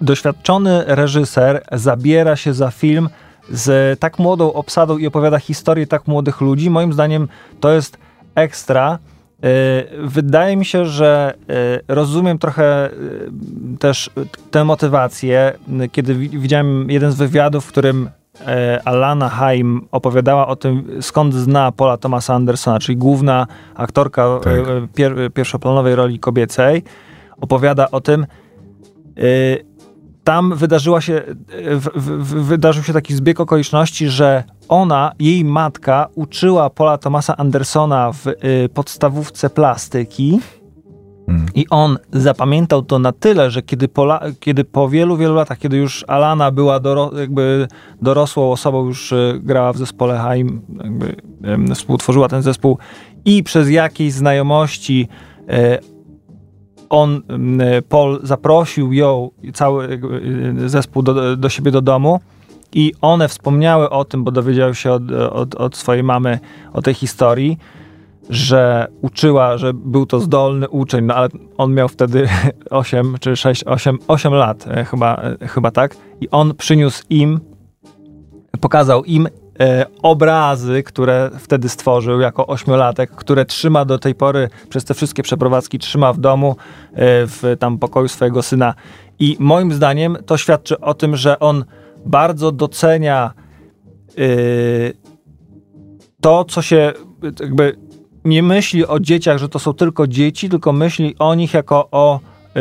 [0.00, 3.08] doświadczony reżyser zabiera się za film
[3.50, 6.70] z tak młodą obsadą i opowiada historię tak młodych ludzi?
[6.70, 7.28] Moim zdaniem
[7.60, 7.98] to jest
[8.34, 8.98] ekstra.
[9.42, 9.48] E,
[10.06, 11.34] Wydaje mi się, że
[11.88, 12.90] e, rozumiem trochę e,
[13.78, 14.10] też
[14.50, 15.52] tę motywację,
[15.92, 18.10] kiedy wi- widziałem jeden z wywiadów, w którym
[18.84, 24.52] Alana Haim opowiadała o tym, skąd zna Paula Thomasa Andersona, czyli główna aktorka Tak.
[24.52, 26.82] e, pier, pierwszoplanowej roli kobiecej,
[27.40, 28.26] opowiada o tym,
[29.18, 29.64] y,
[30.24, 31.22] tam wydarzyła się,
[31.70, 38.12] w, w, wydarzył się taki zbieg okoliczności, że ona, jej matka, uczyła Paula Thomasa Andersona
[38.12, 40.40] w y, podstawówce plastyki.
[41.54, 45.76] I on zapamiętał to na tyle, że kiedy, Pola, kiedy po wielu, wielu latach, kiedy
[45.76, 47.68] już Alana była doro, jakby
[48.02, 51.16] dorosłą osobą, już y, grała w zespole Haim, jakby
[51.74, 52.78] współtworzyła ten zespół
[53.24, 55.08] i przez jakieś znajomości
[55.48, 55.78] e,
[56.88, 60.00] on, m, Paul zaprosił ją, cały
[60.66, 62.20] zespół do, do siebie do domu
[62.72, 66.38] i one wspomniały o tym, bo dowiedziały się od, od, od swojej mamy
[66.72, 67.58] o tej historii,
[68.30, 72.28] że uczyła, że był to zdolny uczeń, no ale on miał wtedy
[72.70, 77.40] 8 czy 6, 8, 8 lat e, chyba, e, chyba tak i on przyniósł im,
[78.60, 79.28] pokazał im
[79.60, 85.22] e, obrazy, które wtedy stworzył jako ośmiolatek, które trzyma do tej pory przez te wszystkie
[85.22, 86.56] przeprowadzki, trzyma w domu,
[86.92, 86.96] e,
[87.26, 88.74] w tam pokoju swojego syna.
[89.18, 91.64] I moim zdaniem to świadczy o tym, że on
[92.06, 93.32] bardzo docenia
[94.18, 94.94] y,
[96.20, 96.92] to, co się
[97.40, 97.76] jakby
[98.26, 102.20] nie myśli o dzieciach, że to są tylko dzieci, tylko myśli o nich jako o,
[102.56, 102.60] y,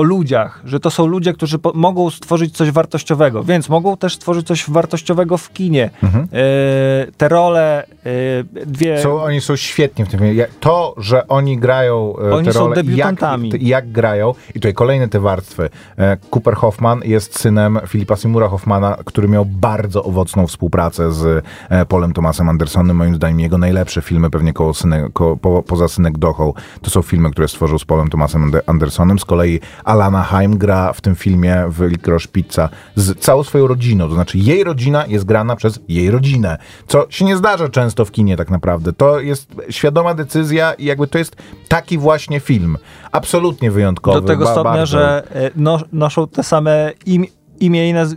[0.00, 4.46] o ludziach, że to są ludzie, którzy mogą stworzyć coś wartościowego, więc mogą też stworzyć
[4.46, 5.90] coś wartościowego w kinie.
[6.02, 6.24] Mhm.
[6.24, 9.02] Y, te role, y, dwie...
[9.02, 10.20] są, oni są świetni w tym
[10.60, 13.50] To, że oni grają e, Oni te są role, jak, debiutantami.
[13.50, 15.70] t- jak grają, i tutaj kolejne te warstwy.
[15.98, 21.86] E, Cooper Hoffman jest synem Filipa Seymoura Hoffmana, który miał bardzo owocną współpracę z e,
[21.86, 22.96] Polem Thomasem Andersonem.
[22.96, 27.02] Moim zdaniem jego najlepsze filmy, pewnie koło synek, ko, po, poza Synek Dochoł, to są
[27.02, 29.18] filmy, które stworzył z Polem Thomasem Ande- Andersonem.
[29.18, 29.60] Z kolei
[29.90, 34.38] Alana Haim gra w tym filmie w Licorice Pizza z całą swoją rodziną, to znaczy
[34.38, 38.50] jej rodzina jest grana przez jej rodzinę, co się nie zdarza często w kinie tak
[38.50, 38.92] naprawdę.
[38.92, 41.36] To jest świadoma decyzja i jakby to jest
[41.68, 42.78] taki właśnie film.
[43.12, 44.20] Absolutnie wyjątkowy.
[44.20, 44.86] Do tego ba- stopnia, bardzo.
[44.86, 47.24] że e, no, noszą te same im,
[47.60, 48.14] imię i naz-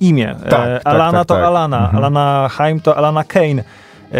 [0.00, 0.36] imię.
[0.50, 1.44] Tak, E, tak, Alana tak, to tak.
[1.44, 1.96] Alana, Mhm.
[1.96, 3.64] Alana Haim to Alana Kane.
[4.12, 4.16] E,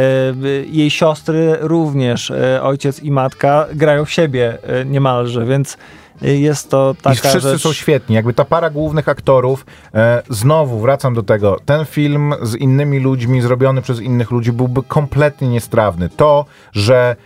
[0.70, 5.76] jej siostry również, e, ojciec i matka grają w siebie e, niemalże, więc e,
[6.24, 7.62] jest to taka I wszyscy rzecz...
[7.62, 8.16] są świetni.
[8.16, 13.42] Jakby ta para głównych aktorów, e, znowu wracam do tego, ten film z innymi ludźmi,
[13.42, 16.08] zrobiony przez innych ludzi, byłby kompletnie niestrawny.
[16.08, 17.16] To, że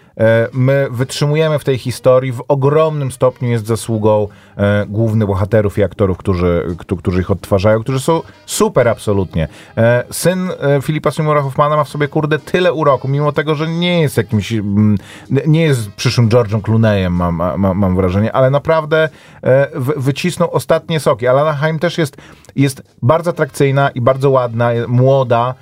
[0.53, 6.19] my wytrzymujemy w tej historii, w ogromnym stopniu jest zasługą e, głównych bohaterów i aktorów,
[6.19, 9.49] którzy, któ- którzy ich odtwarzają, którzy są super absolutnie.
[9.77, 13.69] E, syn e, Filipa Seymoura Hoffmana ma w sobie, kurde, tyle uroku, mimo tego, że
[13.69, 14.99] nie jest jakimś, mm,
[15.47, 19.09] nie jest przyszłym George'em Clooneyem, mam, mam, mam wrażenie, ale naprawdę
[19.43, 21.27] e, wy- wycisnął ostatnie soki.
[21.27, 22.17] Alana Haim też jest,
[22.57, 25.55] jest bardzo atrakcyjna i bardzo ładna, e, młoda,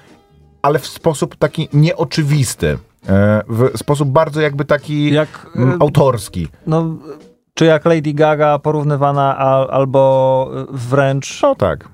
[0.63, 2.79] ale w sposób taki nieoczywisty.
[3.09, 6.49] E, w sposób bardzo jakby taki Jak, e, autorski.
[6.67, 6.97] no,
[7.55, 11.89] czy jak Lady Gaga porównywana, a, albo wręcz No tak.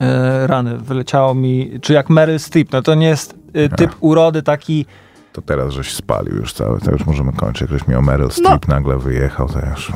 [0.00, 4.42] e, rany, wyleciało mi, czy jak Meryl Streep, no to nie jest e, typ urody
[4.42, 4.86] taki,
[5.32, 7.60] To teraz żeś spalił już cały, to już możemy kończyć.
[7.60, 9.92] Jak ktoś mi o Meryl Streep nagle wyjechał, to już...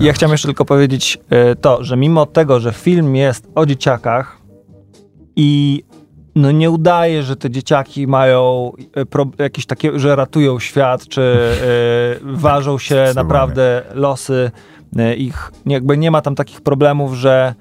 [0.00, 1.18] ja chciałem jeszcze tylko powiedzieć
[1.60, 4.38] to, że mimo tego, że film jest o dzieciakach
[5.36, 5.82] i
[6.34, 11.22] no nie udaje, że te dzieciaki mają e, pro, jakieś takie, że ratują świat, czy
[11.22, 14.50] e, ważą się naprawdę losy
[14.96, 15.52] e, ich.
[15.66, 17.54] Jakby nie ma tam takich problemów, że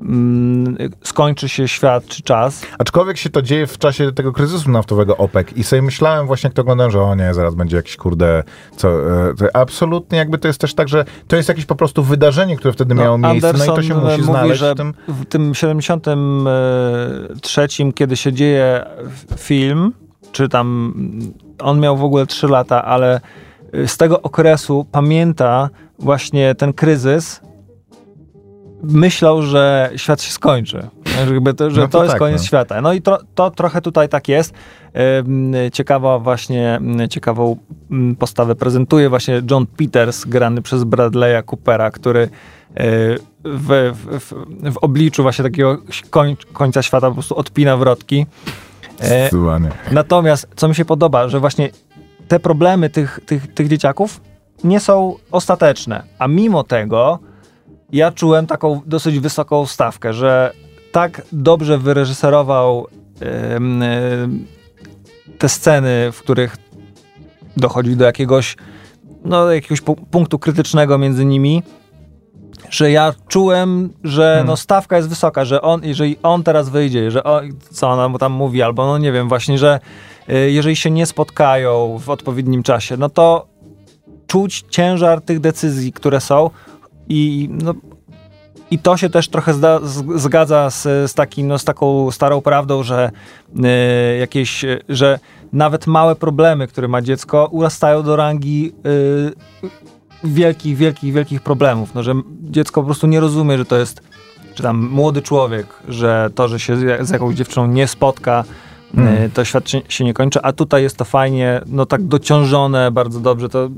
[0.00, 2.62] mm, skończy się świat czy czas.
[2.78, 6.54] Aczkolwiek się to dzieje w czasie tego kryzysu naftowego OPEC i sobie myślałem właśnie, jak
[6.54, 8.42] to oglądałem, że o nie, zaraz będzie jakiś kurde,
[8.76, 12.56] co, e, absolutnie jakby to jest też tak, że to jest jakieś po prostu wydarzenie,
[12.56, 14.76] które wtedy miało miejsce, no i to się Anderson, musi e, znaleźć mówi, że w
[14.76, 14.94] tym.
[15.08, 18.84] w tym 73, kiedy się dzieje
[19.36, 19.92] film,
[20.32, 23.20] czy tam mm, on miał w ogóle 3 lata, ale
[23.74, 27.40] y, z tego okresu pamięta właśnie ten kryzys,
[28.84, 30.88] myślał, że świat się skończy.
[31.26, 32.46] Że Jakby to, że No to, to jest tak, koniec no.
[32.46, 32.80] świata.
[32.80, 34.54] No i to, to trochę tutaj tak jest.
[35.72, 36.80] Ciekawa właśnie,
[37.10, 37.56] ciekawą
[38.18, 42.28] postawę prezentuje właśnie John Peters, grany przez Bradley'a Coopera, który y,
[43.44, 44.32] w, w,
[44.72, 45.78] w, obliczu właśnie takiego
[46.10, 48.26] koń, końca świata po prostu odpina wrotki.
[49.00, 49.70] E, Zdecydowanie.
[49.92, 51.70] Natomiast, co mi się podoba, że właśnie
[52.28, 54.20] te problemy tych, tych, tych dzieciaków
[54.64, 57.18] nie są ostateczne, a mimo tego
[57.94, 60.52] ja czułem taką dosyć wysoką stawkę, że
[60.92, 62.86] tak dobrze wyreżyserował
[63.20, 63.82] em,
[65.38, 66.56] te sceny, w których
[67.56, 68.56] dochodzi do jakiegoś,
[69.24, 71.62] no, jakiegoś pu- punktu krytycznego między nimi,
[72.70, 74.46] że ja czułem, że Hmm.
[74.46, 78.18] no, stawka jest wysoka, że on, jeżeli on teraz wyjdzie, że on, co ona mu
[78.18, 79.80] tam mówi, albo no nie wiem, właśnie, że
[80.30, 83.46] y, jeżeli się nie spotkają w odpowiednim czasie, no to
[84.26, 86.50] czuć ciężar tych decyzji, które są
[87.08, 87.74] i no,
[88.70, 92.40] i to się też trochę zda, z, zgadza z, z, takim, no, z taką starą
[92.40, 93.10] prawdą, że
[93.56, 95.18] y, jakieś, że
[95.52, 99.32] nawet małe problemy, które ma dziecko, urastają do rangi y,
[100.24, 101.94] wielkich, wielkich, wielkich problemów.
[101.94, 104.00] No, że dziecko po prostu nie rozumie, że to jest,
[104.54, 108.44] czy tam młody człowiek, że to, że się z jakąś dziewczyną nie spotka,
[108.96, 109.22] Mm.
[109.22, 113.20] y, to świat się, nie kończy, a tutaj jest to fajnie, no tak dociążone bardzo
[113.20, 113.68] dobrze, to,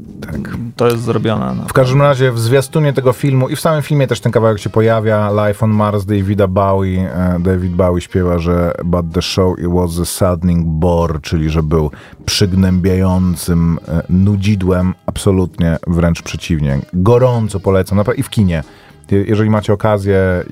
[0.77, 1.55] to jest zrobione.
[1.55, 1.69] No.
[1.69, 4.71] W każdym razie w zwiastunie tego filmu i w samym filmie też ten kawałek się
[4.71, 7.15] pojawia, Life on Mars Davida Bowie.
[7.15, 11.63] E, David Bowie śpiewa, że but the show it was a saddening bore, czyli że
[11.63, 11.91] był
[12.27, 16.79] przygnębiającym e, nudzidłem, absolutnie wręcz przeciwnie.
[16.93, 18.63] Gorąco polecam, naprawdę i w kinie.
[19.11, 20.45] Je- Jeżeli macie okazję,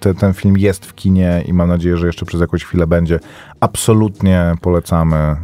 [0.00, 3.20] te, ten film jest w kinie i mam nadzieję, że jeszcze przez jakąś chwilę będzie.
[3.60, 5.16] Absolutnie polecamy.
[5.16, 5.36] E,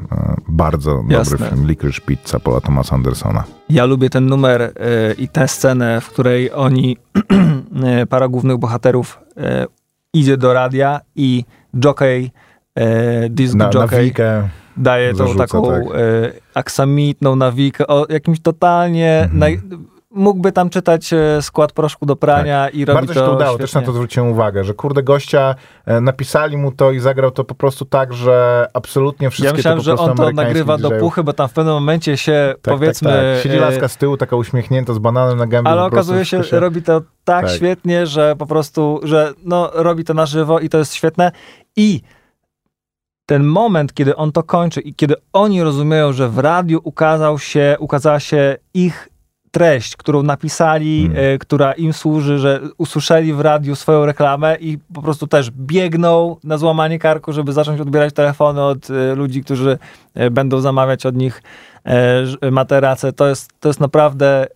[0.48, 1.38] Bardzo Jasne.
[1.38, 1.66] dobry film.
[1.68, 3.44] Licorice Pizza Paula Thomasa Andersona.
[3.70, 4.72] Ja lubię ten numer y,
[5.18, 6.96] i tę scenę, w której oni,
[8.03, 9.40] y, para głównych bohaterów, y,
[10.14, 11.44] idzie do radia i
[11.84, 12.30] jockey,
[12.78, 14.48] y, disc Na, na jockey Wikę.
[14.76, 15.82] daje tą zarzuca, taką tak.
[16.55, 19.20] aksamitną nawikę o jakimś totalnie...
[19.22, 19.38] Mhm.
[19.38, 19.61] Naj,
[20.11, 23.51] mógłby tam czytać y, skład proszku do prania i robi Bardzo się to to udało,
[23.51, 23.67] świetnie.
[23.67, 25.55] też na to zwróciłem uwagę, że kurde gościa,
[25.87, 29.79] e, napisali mu to i zagrał to po prostu tak, że absolutnie wszystkie Ja myślałem,
[29.79, 32.55] te po że prostu on to nagrywa do puchy, bo tam w pewnym momencie się
[32.63, 33.11] Tak, powiedzmy...
[33.11, 33.43] tak, tak.
[33.43, 35.71] Siedzi y, laska z tyłu, taka uśmiechnięta, z bananem na gębie.
[35.71, 37.55] Ale okazuje się, że robi to tak, Tak.
[37.57, 41.33] świetnie, że po prostu, że no, robi to na żywo i to jest świetne.
[41.77, 42.01] I
[43.27, 47.77] ten moment, kiedy on to kończy i kiedy oni rozumieją, że w radiu ukazał się,
[47.79, 49.09] ukazała się ich
[49.51, 51.34] treść, którą napisali, Hmm.
[51.34, 56.36] e, która im służy, że usłyszeli w radiu swoją reklamę i po prostu też biegną
[56.44, 59.78] na złamanie karku, żeby zacząć odbierać telefony od e, ludzi, którzy
[60.14, 61.42] e, będą zamawiać od nich
[61.84, 63.12] e, materace.
[63.12, 64.46] To jest, to jest naprawdę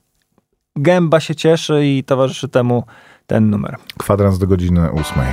[0.77, 2.85] gęba się cieszy i towarzyszy temu
[3.27, 3.77] ten numer.
[3.99, 5.27] Kwadrans do godziny ósmej.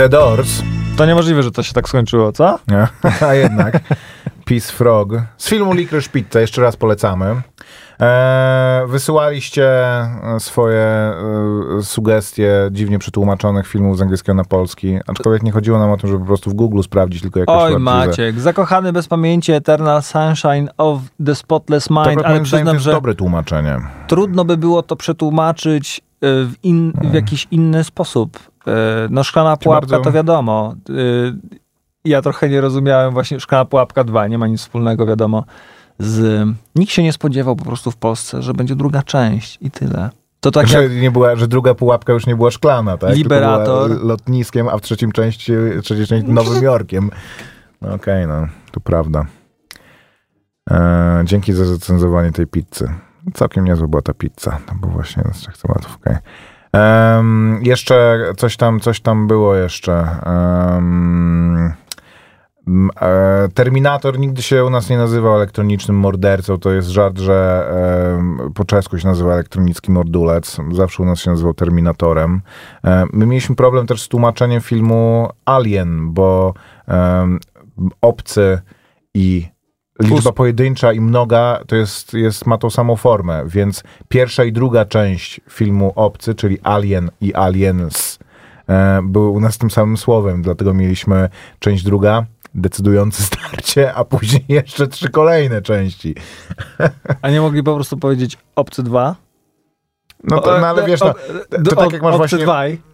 [0.00, 0.62] The Doors,
[0.96, 2.58] To niemożliwe, że to się tak skończyło, co?
[2.68, 2.88] nie?
[3.28, 3.80] a jednak
[4.44, 7.42] Peace Frog, z filmu Licorice Pizza, jeszcze raz polecamy.
[8.00, 11.14] E, wysyłaliście e, swoje e,
[11.82, 16.20] sugestie dziwnie przetłumaczonych filmów z angielskiego na polski, aczkolwiek nie chodziło nam o to, żeby
[16.20, 20.68] po prostu w Google sprawdzić tylko jakieś Oj, ładne- Maciek, zakochany bez pamięci Eternal Sunshine
[20.78, 23.78] of the Spotless Mind, moim ale przyznam, jest że dobre tłumaczenie.
[24.06, 28.49] trudno by było to przetłumaczyć y, w, in, w jakiś inny sposób.
[28.68, 28.70] Y,
[29.10, 30.74] No szklana pułapka bardzo- to wiadomo.
[30.90, 31.32] Y,
[32.04, 35.44] Ja trochę nie rozumiałem właśnie szklana pułapka 2, nie ma nic wspólnego wiadomo
[35.98, 36.46] z...
[36.74, 40.10] Nikt się nie spodziewał po prostu w Polsce, że będzie druga część i tyle.
[40.40, 43.14] To tak że, jak nie była, że druga pułapka już nie była szklana, tak?
[43.16, 44.04] Liberator.
[44.04, 45.52] lotniskiem, a w trzecim części,
[45.82, 47.10] trzeciej części Nowym Jorkiem.
[47.82, 49.24] No okej, no, to prawda.
[50.70, 52.88] E, dzięki za zacenzowanie tej pizzy.
[53.34, 54.58] Całkiem niezła była ta pizza.
[54.66, 56.16] To był właśnie z trzech tematów, okej.
[56.72, 60.06] Em, jeszcze coś tam, coś tam było jeszcze.
[60.26, 61.72] Em,
[62.68, 66.58] m, e, Terminator nigdy się u nas nie nazywał elektronicznym mordercą.
[66.58, 67.68] To jest żart, że
[68.54, 70.56] po czesku się nazywa elektronicki mordulec.
[70.72, 72.42] Zawsze u nas się nazywał Terminatorem.
[73.12, 76.54] My mieliśmy problem też z tłumaczeniem filmu Alien, bo
[78.00, 78.60] obcy
[79.14, 79.48] i
[80.00, 84.84] liczba pojedyncza i mnoga to jest, jest, ma tą samą formę, więc pierwsza i druga
[84.84, 88.18] część filmu Obcy, czyli Alien i Aliens
[88.68, 91.28] e, były u nas tym samym słowem, dlatego mieliśmy
[91.58, 92.24] część druga,
[92.54, 96.14] decydujące starcie, a później jeszcze trzy kolejne części.
[97.22, 99.16] A nie mogli po prostu powiedzieć Obcy 2?
[100.24, 101.14] No, to, no ale wiesz, no,
[101.64, 102.44] to tak jak masz Obcy właśnie...
[102.44, 102.89] 2.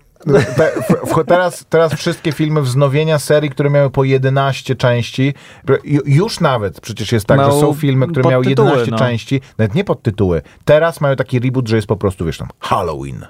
[1.07, 5.35] W, teraz, teraz wszystkie filmy wznowienia serii, które miały po 11 części,
[5.69, 8.99] ju- już nawet przecież jest tak, że Mają są filmy, które miały podtytuły, 11 no.
[8.99, 10.43] części, nawet nie podtytuły.
[10.65, 13.27] Teraz mają taki reboot, że jest po prostu, wiesz tam, Halloween.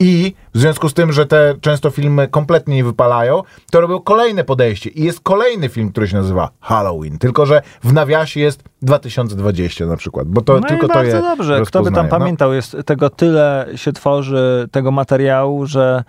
[0.00, 4.44] I w związku z tym, że te często filmy kompletnie nie wypalają, to robią kolejne
[4.44, 4.90] podejście.
[4.90, 7.18] I jest kolejny film, który się nazywa Halloween.
[7.18, 10.28] Tylko, że w nawiasie jest 2020 na przykład.
[10.28, 11.62] Bo to no tylko i to bardzo je dobrze.
[11.66, 12.06] Kto by tam.
[12.06, 12.10] No.
[12.10, 16.04] pamiętał, jest tego tyle się tworzy tego materiału, że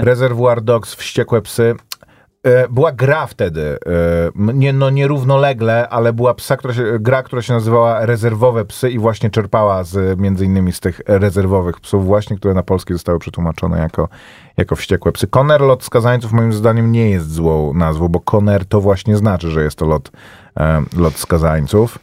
[0.00, 1.74] Reservoir Dogs, Wściekłe Psy.
[2.42, 3.76] E, Była gra wtedy, e,
[4.36, 8.98] nie, no nierównolegle, ale była psa, która się, gra, która się nazywała Rezerwowe Psy i
[8.98, 13.78] właśnie czerpała z, między innymi z tych rezerwowych psów właśnie, które na polskie zostały przetłumaczone
[13.78, 14.08] jako,
[14.56, 15.26] jako Wściekłe Psy.
[15.26, 19.62] Koner Lot Skazańców moim zdaniem nie jest złą nazwą, bo Koner to właśnie znaczy, że
[19.62, 20.10] jest to lot,
[20.60, 21.98] e, lot Skazańców.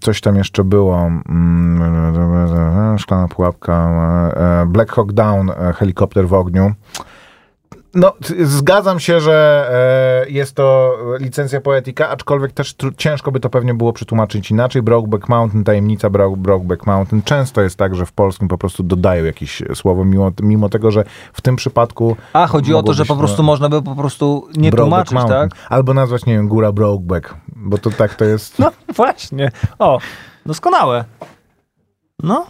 [0.00, 0.96] Coś tam jeszcze było.
[1.28, 3.90] Mm, Szklana pułapka.
[4.36, 6.72] e, Black Hawk Down, e, helikopter w ogniu.
[7.94, 9.66] No, zgadzam się, że
[10.26, 14.82] e, jest to licencja poetyka, aczkolwiek też ciężko by to pewnie było przetłumaczyć inaczej.
[14.82, 17.22] Brokeback Mountain, tajemnica Bro- Brokeback Mountain.
[17.22, 21.04] Często jest tak, że w polskim po prostu dodają jakieś słowo, mimo, mimo tego, że
[21.32, 22.16] w tym przypadku.
[22.32, 25.48] a chodzi o to, że po prostu można by po prostu nie tłumaczyć, Mountain.
[25.48, 25.58] tak?
[25.68, 28.58] Albo nazwać, nie wiem, góra Brokeback, bo to tak to jest.
[28.58, 29.50] No właśnie.
[29.78, 29.98] O,
[30.46, 31.04] doskonałe.
[32.22, 32.46] No.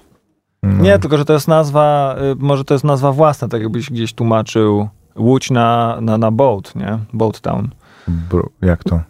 [0.62, 0.82] No.
[0.82, 4.14] Nie, tylko że to jest nazwa, y, może to jest nazwa własna, tak jakbyś gdzieś
[4.14, 6.98] tłumaczył Łódź na, na, na boat, nie?
[7.12, 7.68] Boat Town.
[8.08, 9.00] Bro, jak to?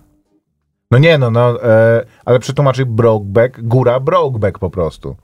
[0.90, 5.16] No nie, no, no, e, ale przetłumaczyć Brokeback, góra Brokeback po prostu.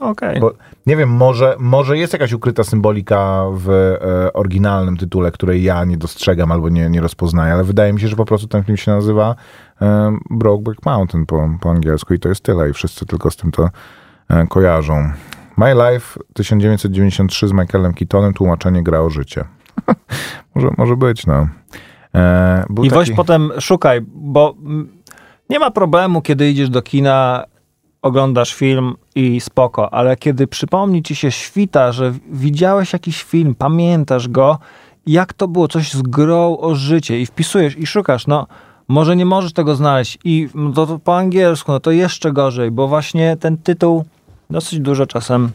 [0.00, 0.40] Okej.
[0.40, 0.52] Bo
[0.86, 5.96] nie wiem, może, może jest jakaś ukryta symbolika w e, oryginalnym tytule, której ja nie
[5.96, 8.90] dostrzegam albo nie, nie rozpoznaję, ale wydaje mi się, że po prostu ten film się
[8.90, 9.34] nazywa
[9.82, 13.50] e, Brokeback Mountain po, po angielsku i to jest tyle i wszyscy tylko z tym
[13.50, 13.70] to
[14.28, 15.12] e, kojarzą.
[15.56, 19.44] My Life 1993 z Michaelem Keatonem, tłumaczenie gra o życie.
[20.54, 21.48] może, może być, no.
[22.14, 24.54] E, I taki- potem szukaj, bo
[25.50, 27.44] nie ma problemu, kiedy idziesz do kina
[28.04, 34.28] oglądasz film i spoko, ale kiedy przypomni ci się świta, że widziałeś jakiś film, pamiętasz
[34.28, 34.58] go,
[35.06, 38.46] jak to było, coś z grą o życie i wpisujesz i szukasz, no
[38.88, 42.70] może nie możesz tego znaleźć i no to, to po angielsku, no to jeszcze gorzej,
[42.70, 44.04] bo właśnie ten tytuł
[44.50, 45.50] dosyć dużo czasem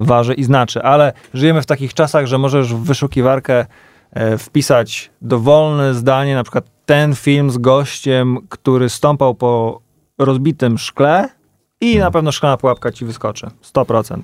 [0.00, 3.66] waży i znaczy, ale żyjemy w takich czasach, że możesz w wyszukiwarkę
[4.12, 9.80] e, wpisać dowolne zdanie, na przykład ten film z gościem, który stąpał po
[10.18, 11.41] rozbitym szkle
[11.82, 13.50] i na pewno szklana pułapka ci wyskoczy.
[13.74, 14.22] 100%.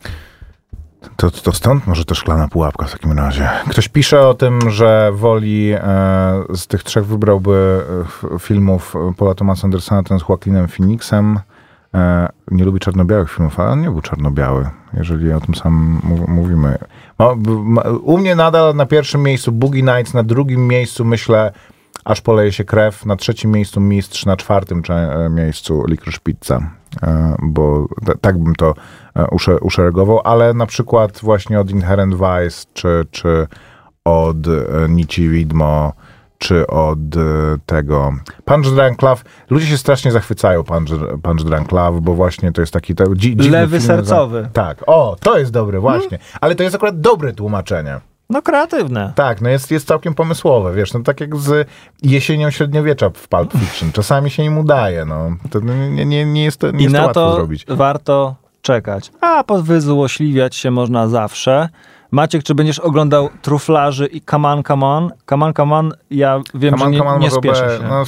[1.17, 3.49] To, to stąd może to szklana pułapka w takim razie.
[3.71, 5.81] Ktoś pisze o tym, że woli e,
[6.55, 7.85] z tych trzech wybrałby
[8.35, 11.41] e, filmów Paula Thomasa Andersona ten z Joaquinem Phoenixem.
[11.95, 16.29] E, nie lubi czarno-białych filmów, ale on nie był czarno-biały, jeżeli o tym sam mów,
[16.29, 16.79] mówimy.
[18.03, 21.53] U mnie nadal na pierwszym miejscu Boogie Nights, na drugim miejscu myślę
[22.09, 26.70] aż poleje się krew, na trzecim miejscu Mistrz, na czwartym e, miejscu Licorice Pizza,
[27.03, 27.86] e, bo
[28.20, 28.74] tak bym to
[29.16, 33.47] e, usze, uszeregował, ale na przykład właśnie od Inherent Vice, czy, czy
[34.05, 34.36] od
[34.89, 35.93] Nici Widmo,
[36.39, 36.99] czy od
[37.66, 38.12] tego
[38.45, 39.22] Punch Drunk Love.
[39.51, 40.91] Ludzie się strasznie zachwycają Punch,
[41.22, 44.49] Punch Drunk Love, bo właśnie to jest taki dzi, Lewy sercowy.
[44.53, 46.18] Tak, o, to jest dobre, właśnie.
[46.41, 48.01] Ale to jest akurat dobre tłumaczenie.
[48.31, 49.12] No kreatywne.
[49.14, 51.68] Tak, no jest, jest całkiem pomysłowe, wiesz, no tak jak z
[52.03, 53.93] jesienią średniowiecza w Pulp Fiction.
[53.93, 55.31] Czasami się im udaje, no.
[55.51, 57.64] To nie, nie, nie jest to, nie I jest to na łatwo to zrobić.
[57.68, 59.11] warto czekać.
[59.20, 61.68] A podwyzłośliwiać się można zawsze.
[62.11, 65.11] Maciek, czy będziesz oglądał Truflarzy i Come on, come on?
[65.29, 67.89] Come on, come on, ja wiem, Come że nie, on nie spieszę się.
[67.89, 68.03] No,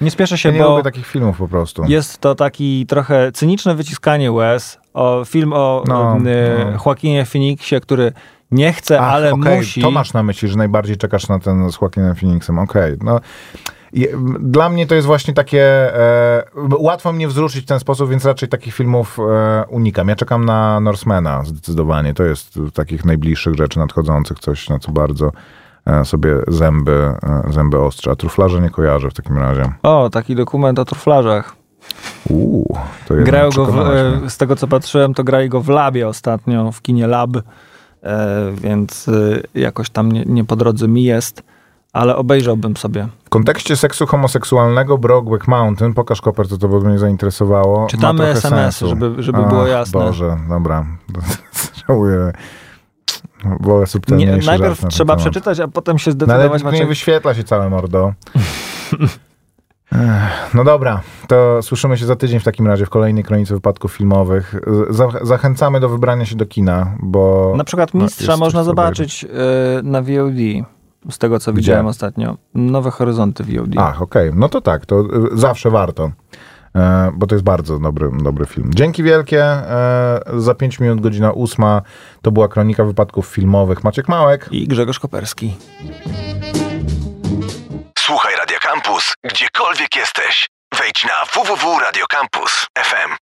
[0.00, 1.82] Nie spieszę się, ja nie bo lubię takich filmów po prostu.
[1.88, 4.78] jest to taki trochę cyniczne wyciskanie łez.
[4.94, 6.78] O, film o No, e, no.
[6.86, 8.12] Joaquinie Phoenixie, który
[8.52, 9.80] nie chce, Ach, ale okej, musi.
[9.80, 12.58] To masz na myśli, że najbardziej czekasz na ten z Joaquinem Phoenixem.
[12.58, 13.20] Okej, no.
[13.92, 15.62] I, m, Dla mnie to jest właśnie takie.
[15.96, 16.44] E,
[16.78, 20.08] łatwo mnie wzruszyć w ten sposób, więc raczej takich filmów e, unikam.
[20.08, 22.14] Ja czekam na Norsemana zdecydowanie.
[22.14, 25.32] To jest z takich najbliższych rzeczy nadchodzących, coś na co bardzo
[25.86, 28.10] e, sobie zęby, e, zęby ostrzę.
[28.10, 29.72] A truflarza nie kojarzę w takim razie.
[29.82, 31.56] O, taki dokument o truflarzach.
[32.28, 32.78] Uuu,
[33.08, 36.72] to Grają go, w, e, z tego co patrzyłem, to grali go w Labie ostatnio,
[36.72, 37.30] w kinie Lab,
[38.54, 41.42] więc e, jakoś tam nie, nie po drodze mi jest,
[41.92, 43.08] ale obejrzałbym sobie.
[43.24, 47.86] W kontekście seksu homoseksualnego Brokeback Mountain, pokaż koper, to to by mnie zainteresowało.
[47.86, 48.48] Czytamy SMS-y,
[48.78, 48.88] sensu.
[48.88, 50.00] żeby- żeby było jasne.
[50.00, 50.86] Boże, dobra.
[51.88, 52.32] Żałuję.
[53.60, 55.20] Wolę Nie, subtelniejszy najpierw żart na ten trzeba temat.
[55.30, 56.62] przeczytać, a potem się No, zdecydować.
[56.64, 56.88] nie Maciek.
[56.88, 58.12] wyświetla się całe mordo.
[60.54, 64.54] No dobra, to słyszymy się za tydzień w takim razie w kolejnej kronice wypadków filmowych.
[64.90, 67.52] Za- Zachęcamy do wybrania się do kina, bo...
[67.56, 69.28] Na przykład no, Mistrza jest można zobaczyć e,
[69.82, 70.66] na VOD,
[71.10, 72.36] z tego co widziałem ostatnio.
[72.54, 73.70] Nowe Horyzonty VOD.
[73.76, 74.30] Ach, okej.
[74.34, 75.06] No to tak, to y,
[75.38, 76.10] zawsze warto.
[76.76, 78.70] E, bo to jest bardzo dobry, dobry film.
[78.74, 79.44] Dzięki wielkie.
[79.44, 81.82] E, za 5 minut, godzina ósma.
[82.22, 83.84] To była kronika wypadków filmowych.
[83.84, 84.48] Maciek Małek.
[84.50, 85.54] I Grzegorz Koperski.
[89.02, 90.48] Campus, gdziekolwiek jesteś.
[90.72, 93.16] Wejdź na www.radiocampus.fm.